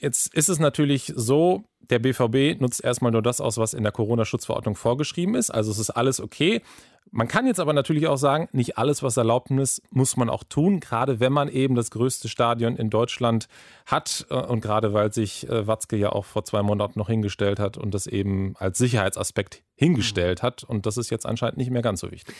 Jetzt 0.00 0.34
ist 0.34 0.48
es 0.48 0.58
natürlich 0.58 1.12
so, 1.16 1.64
der 1.90 1.98
BVB 1.98 2.60
nutzt 2.60 2.84
erstmal 2.84 3.12
nur 3.12 3.22
das 3.22 3.40
aus, 3.40 3.58
was 3.58 3.74
in 3.74 3.82
der 3.82 3.92
Corona-Schutzverordnung 3.92 4.74
vorgeschrieben 4.74 5.34
ist. 5.34 5.50
Also 5.50 5.70
es 5.70 5.78
ist 5.78 5.90
alles 5.90 6.20
okay. 6.20 6.62
Man 7.10 7.28
kann 7.28 7.46
jetzt 7.46 7.60
aber 7.60 7.72
natürlich 7.72 8.06
auch 8.06 8.16
sagen, 8.16 8.48
nicht 8.52 8.78
alles, 8.78 9.02
was 9.02 9.16
erlaubt 9.16 9.50
ist, 9.50 9.82
muss 9.90 10.16
man 10.16 10.28
auch 10.28 10.44
tun, 10.44 10.80
gerade 10.80 11.20
wenn 11.20 11.32
man 11.32 11.48
eben 11.48 11.74
das 11.74 11.90
größte 11.90 12.28
Stadion 12.28 12.76
in 12.76 12.90
Deutschland 12.90 13.48
hat 13.86 14.26
äh, 14.30 14.34
und 14.34 14.60
gerade 14.60 14.92
weil 14.92 15.12
sich 15.12 15.48
äh, 15.48 15.66
Watzke 15.66 15.96
ja 15.96 16.10
auch 16.10 16.24
vor 16.24 16.44
zwei 16.44 16.62
Monaten 16.62 16.98
noch 16.98 17.08
hingestellt 17.08 17.58
hat 17.60 17.76
und 17.76 17.94
das 17.94 18.06
eben 18.06 18.54
als 18.58 18.78
Sicherheitsaspekt 18.78 19.62
hingestellt 19.74 20.42
hat. 20.42 20.64
Und 20.64 20.86
das 20.86 20.96
ist 20.96 21.10
jetzt 21.10 21.24
anscheinend 21.24 21.58
nicht 21.58 21.70
mehr 21.70 21.82
ganz 21.82 22.00
so 22.00 22.10
wichtig. 22.10 22.34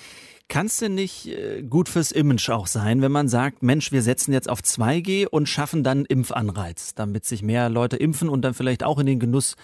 Kann 0.49 0.67
es 0.67 0.79
denn 0.79 0.95
nicht 0.95 1.29
äh, 1.29 1.63
gut 1.63 1.89
fürs 1.89 2.11
Image 2.11 2.49
auch 2.51 2.67
sein, 2.67 3.03
wenn 3.03 3.13
man 3.13 3.29
sagt, 3.29 3.63
Mensch, 3.63 3.93
wir 3.93 4.03
setzen 4.03 4.33
jetzt 4.33 4.49
auf 4.49 4.61
2G 4.61 5.27
und 5.27 5.49
schaffen 5.49 5.85
dann 5.85 6.05
Impfanreiz, 6.05 6.95
damit 6.95 7.25
sich 7.25 7.43
mehr 7.43 7.69
Leute 7.69 7.97
impfen 7.97 8.29
und 8.29 8.43
dann 8.43 8.55
vielleicht 8.55 8.83
auch 8.83 8.99
in 8.99 9.07
den 9.07 9.21
Genuss 9.21 9.57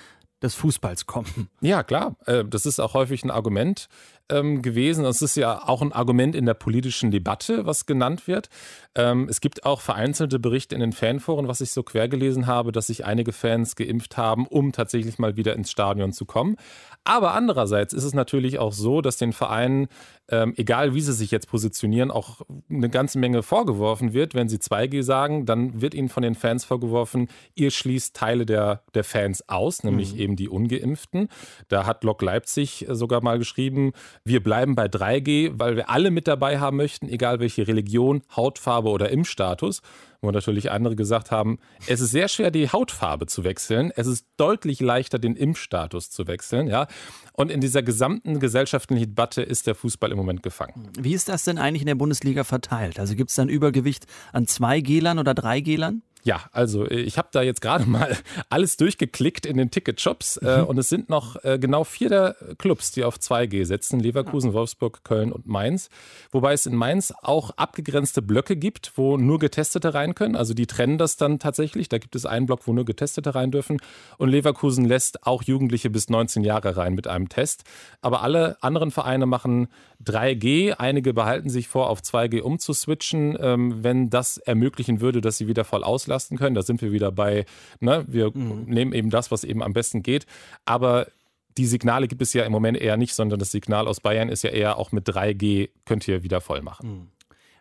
des 0.42 0.54
Fußballs 0.54 1.06
kommen. 1.06 1.48
Ja, 1.62 1.82
klar. 1.82 2.16
Das 2.26 2.66
ist 2.66 2.78
auch 2.78 2.92
häufig 2.92 3.24
ein 3.24 3.30
Argument 3.30 3.88
ähm, 4.30 4.62
gewesen. 4.62 5.04
Das 5.04 5.22
ist 5.22 5.36
ja 5.36 5.68
auch 5.68 5.82
ein 5.82 5.92
Argument 5.92 6.34
in 6.34 6.46
der 6.46 6.54
politischen 6.54 7.10
Debatte, 7.10 7.66
was 7.66 7.86
genannt 7.86 8.26
wird. 8.26 8.48
Ähm, 8.94 9.26
es 9.28 9.40
gibt 9.40 9.64
auch 9.64 9.80
vereinzelte 9.80 10.38
Berichte 10.38 10.74
in 10.74 10.80
den 10.80 10.92
Fanforen, 10.92 11.48
was 11.48 11.60
ich 11.60 11.72
so 11.72 11.82
quer 11.82 12.08
gelesen 12.08 12.46
habe, 12.46 12.72
dass 12.72 12.86
sich 12.86 13.04
einige 13.04 13.32
Fans 13.32 13.76
geimpft 13.76 14.16
haben, 14.16 14.46
um 14.46 14.72
tatsächlich 14.72 15.18
mal 15.18 15.36
wieder 15.36 15.54
ins 15.54 15.70
Stadion 15.70 16.12
zu 16.12 16.24
kommen. 16.24 16.56
Aber 17.04 17.34
andererseits 17.34 17.92
ist 17.92 18.04
es 18.04 18.14
natürlich 18.14 18.58
auch 18.58 18.72
so, 18.72 19.02
dass 19.02 19.18
den 19.18 19.34
Vereinen, 19.34 19.88
ähm, 20.28 20.54
egal 20.56 20.94
wie 20.94 21.02
sie 21.02 21.12
sich 21.12 21.30
jetzt 21.30 21.48
positionieren, 21.48 22.10
auch 22.10 22.40
eine 22.70 22.88
ganze 22.88 23.18
Menge 23.18 23.42
vorgeworfen 23.42 24.14
wird. 24.14 24.34
Wenn 24.34 24.48
sie 24.48 24.56
2G 24.56 25.02
sagen, 25.02 25.44
dann 25.44 25.82
wird 25.82 25.92
ihnen 25.92 26.08
von 26.08 26.22
den 26.22 26.34
Fans 26.34 26.64
vorgeworfen, 26.64 27.28
ihr 27.54 27.70
schließt 27.70 28.16
Teile 28.16 28.46
der, 28.46 28.82
der 28.94 29.04
Fans 29.04 29.46
aus, 29.50 29.84
nämlich 29.84 30.14
mhm. 30.14 30.20
eben 30.20 30.36
die 30.36 30.48
Ungeimpften. 30.48 31.28
Da 31.68 31.84
hat 31.84 32.04
Lok 32.04 32.22
Leipzig 32.22 32.86
sogar 32.88 33.22
mal 33.22 33.38
geschrieben, 33.38 33.92
wir 34.24 34.42
bleiben 34.42 34.74
bei 34.74 34.86
3G, 34.86 35.52
weil 35.54 35.76
wir 35.76 35.90
alle 35.90 36.10
mit 36.10 36.28
dabei 36.28 36.58
haben 36.58 36.76
möchten, 36.76 37.08
egal 37.08 37.40
welche 37.40 37.66
Religion, 37.66 38.22
Hautfarbe 38.34 38.88
oder 38.90 39.10
Impfstatus. 39.10 39.82
Wo 40.20 40.30
natürlich 40.30 40.70
andere 40.70 40.96
gesagt 40.96 41.30
haben, 41.30 41.58
es 41.86 42.00
ist 42.00 42.10
sehr 42.10 42.28
schwer, 42.28 42.50
die 42.50 42.70
Hautfarbe 42.70 43.26
zu 43.26 43.44
wechseln. 43.44 43.92
Es 43.94 44.06
ist 44.06 44.26
deutlich 44.38 44.80
leichter, 44.80 45.18
den 45.18 45.36
Impfstatus 45.36 46.10
zu 46.10 46.26
wechseln. 46.26 46.66
Ja? 46.66 46.86
Und 47.34 47.50
in 47.50 47.60
dieser 47.60 47.82
gesamten 47.82 48.40
gesellschaftlichen 48.40 49.02
Debatte 49.02 49.42
ist 49.42 49.66
der 49.66 49.74
Fußball 49.74 50.10
im 50.10 50.16
Moment 50.16 50.42
gefangen. 50.42 50.88
Wie 50.98 51.12
ist 51.12 51.28
das 51.28 51.44
denn 51.44 51.58
eigentlich 51.58 51.82
in 51.82 51.88
der 51.88 51.94
Bundesliga 51.94 52.42
verteilt? 52.44 52.98
Also 52.98 53.16
gibt 53.16 53.30
es 53.30 53.36
dann 53.36 53.50
Übergewicht 53.50 54.06
an 54.32 54.46
2G-Lern 54.46 55.18
oder 55.18 55.32
3G-Lern? 55.32 56.02
Ja, 56.24 56.40
also 56.52 56.86
äh, 56.86 57.00
ich 57.00 57.18
habe 57.18 57.28
da 57.30 57.42
jetzt 57.42 57.60
gerade 57.60 57.84
mal 57.88 58.16
alles 58.48 58.76
durchgeklickt 58.78 59.44
in 59.46 59.58
den 59.58 59.70
Ticketshops 59.70 60.38
äh, 60.38 60.62
mhm. 60.62 60.64
und 60.64 60.78
es 60.78 60.88
sind 60.88 61.10
noch 61.10 61.42
äh, 61.44 61.58
genau 61.58 61.84
vier 61.84 62.08
der 62.08 62.36
Clubs, 62.58 62.92
die 62.92 63.04
auf 63.04 63.18
2G 63.18 63.64
setzen: 63.66 64.00
Leverkusen, 64.00 64.54
Wolfsburg, 64.54 65.04
Köln 65.04 65.30
und 65.30 65.46
Mainz. 65.46 65.90
Wobei 66.32 66.54
es 66.54 66.64
in 66.66 66.74
Mainz 66.74 67.12
auch 67.22 67.50
abgegrenzte 67.50 68.22
Blöcke 68.22 68.56
gibt, 68.56 68.92
wo 68.96 69.18
nur 69.18 69.38
Getestete 69.38 69.92
rein 69.92 70.14
können. 70.14 70.34
Also 70.34 70.54
die 70.54 70.66
trennen 70.66 70.96
das 70.96 71.16
dann 71.16 71.38
tatsächlich. 71.38 71.90
Da 71.90 71.98
gibt 71.98 72.16
es 72.16 72.24
einen 72.24 72.46
Block, 72.46 72.66
wo 72.66 72.72
nur 72.72 72.86
Getestete 72.86 73.34
rein 73.34 73.50
dürfen. 73.50 73.76
Und 74.16 74.30
Leverkusen 74.30 74.86
lässt 74.86 75.26
auch 75.26 75.42
Jugendliche 75.42 75.90
bis 75.90 76.08
19 76.08 76.42
Jahre 76.42 76.78
rein 76.78 76.94
mit 76.94 77.06
einem 77.06 77.28
Test. 77.28 77.64
Aber 78.00 78.22
alle 78.22 78.56
anderen 78.62 78.90
Vereine 78.90 79.26
machen 79.26 79.68
3G. 80.02 80.72
Einige 80.72 81.12
behalten 81.12 81.50
sich 81.50 81.68
vor, 81.68 81.90
auf 81.90 82.00
2G 82.00 82.40
umzuswitchen, 82.40 83.36
ähm, 83.38 83.84
wenn 83.84 84.08
das 84.08 84.38
ermöglichen 84.38 85.02
würde, 85.02 85.20
dass 85.20 85.36
sie 85.36 85.48
wieder 85.48 85.64
voll 85.64 85.84
auslassen 85.84 86.13
auslasten 86.14 86.38
können. 86.38 86.54
Da 86.54 86.62
sind 86.62 86.80
wir 86.82 86.92
wieder 86.92 87.12
bei, 87.12 87.44
ne, 87.80 88.04
wir 88.06 88.30
mhm. 88.34 88.64
nehmen 88.66 88.92
eben 88.92 89.10
das, 89.10 89.30
was 89.30 89.44
eben 89.44 89.62
am 89.62 89.72
besten 89.72 90.02
geht. 90.02 90.26
Aber 90.64 91.08
die 91.56 91.66
Signale 91.66 92.08
gibt 92.08 92.22
es 92.22 92.32
ja 92.32 92.44
im 92.44 92.52
Moment 92.52 92.78
eher 92.78 92.96
nicht, 92.96 93.14
sondern 93.14 93.38
das 93.38 93.50
Signal 93.50 93.86
aus 93.86 94.00
Bayern 94.00 94.28
ist 94.28 94.42
ja 94.42 94.50
eher 94.50 94.78
auch 94.78 94.92
mit 94.92 95.08
3G 95.08 95.70
könnt 95.84 96.06
ihr 96.08 96.22
wieder 96.22 96.40
voll 96.40 96.62
machen. 96.62 96.88
Mhm. 96.88 97.08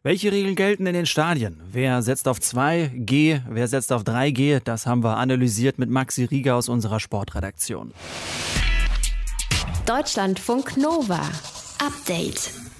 Welche 0.05 0.33
Regeln 0.33 0.55
gelten 0.55 0.85
in 0.85 0.93
den 0.93 1.05
Stadien? 1.05 1.61
Wer 1.71 2.01
setzt 2.01 2.27
auf 2.27 2.37
2G, 2.39 3.41
wer 3.49 3.67
setzt 3.69 3.93
auf 3.93 4.03
3G? 4.03 4.59
Das 4.61 4.85
haben 4.85 5.01
wir 5.01 5.15
analysiert 5.15 5.79
mit 5.79 5.89
Maxi 5.89 6.25
Rieger 6.25 6.55
aus 6.55 6.67
unserer 6.67 6.99
Sportredaktion. 6.99 7.93
Deutschlandfunk 9.85 10.75
Nova. 10.75 11.21
Update. 11.79 12.62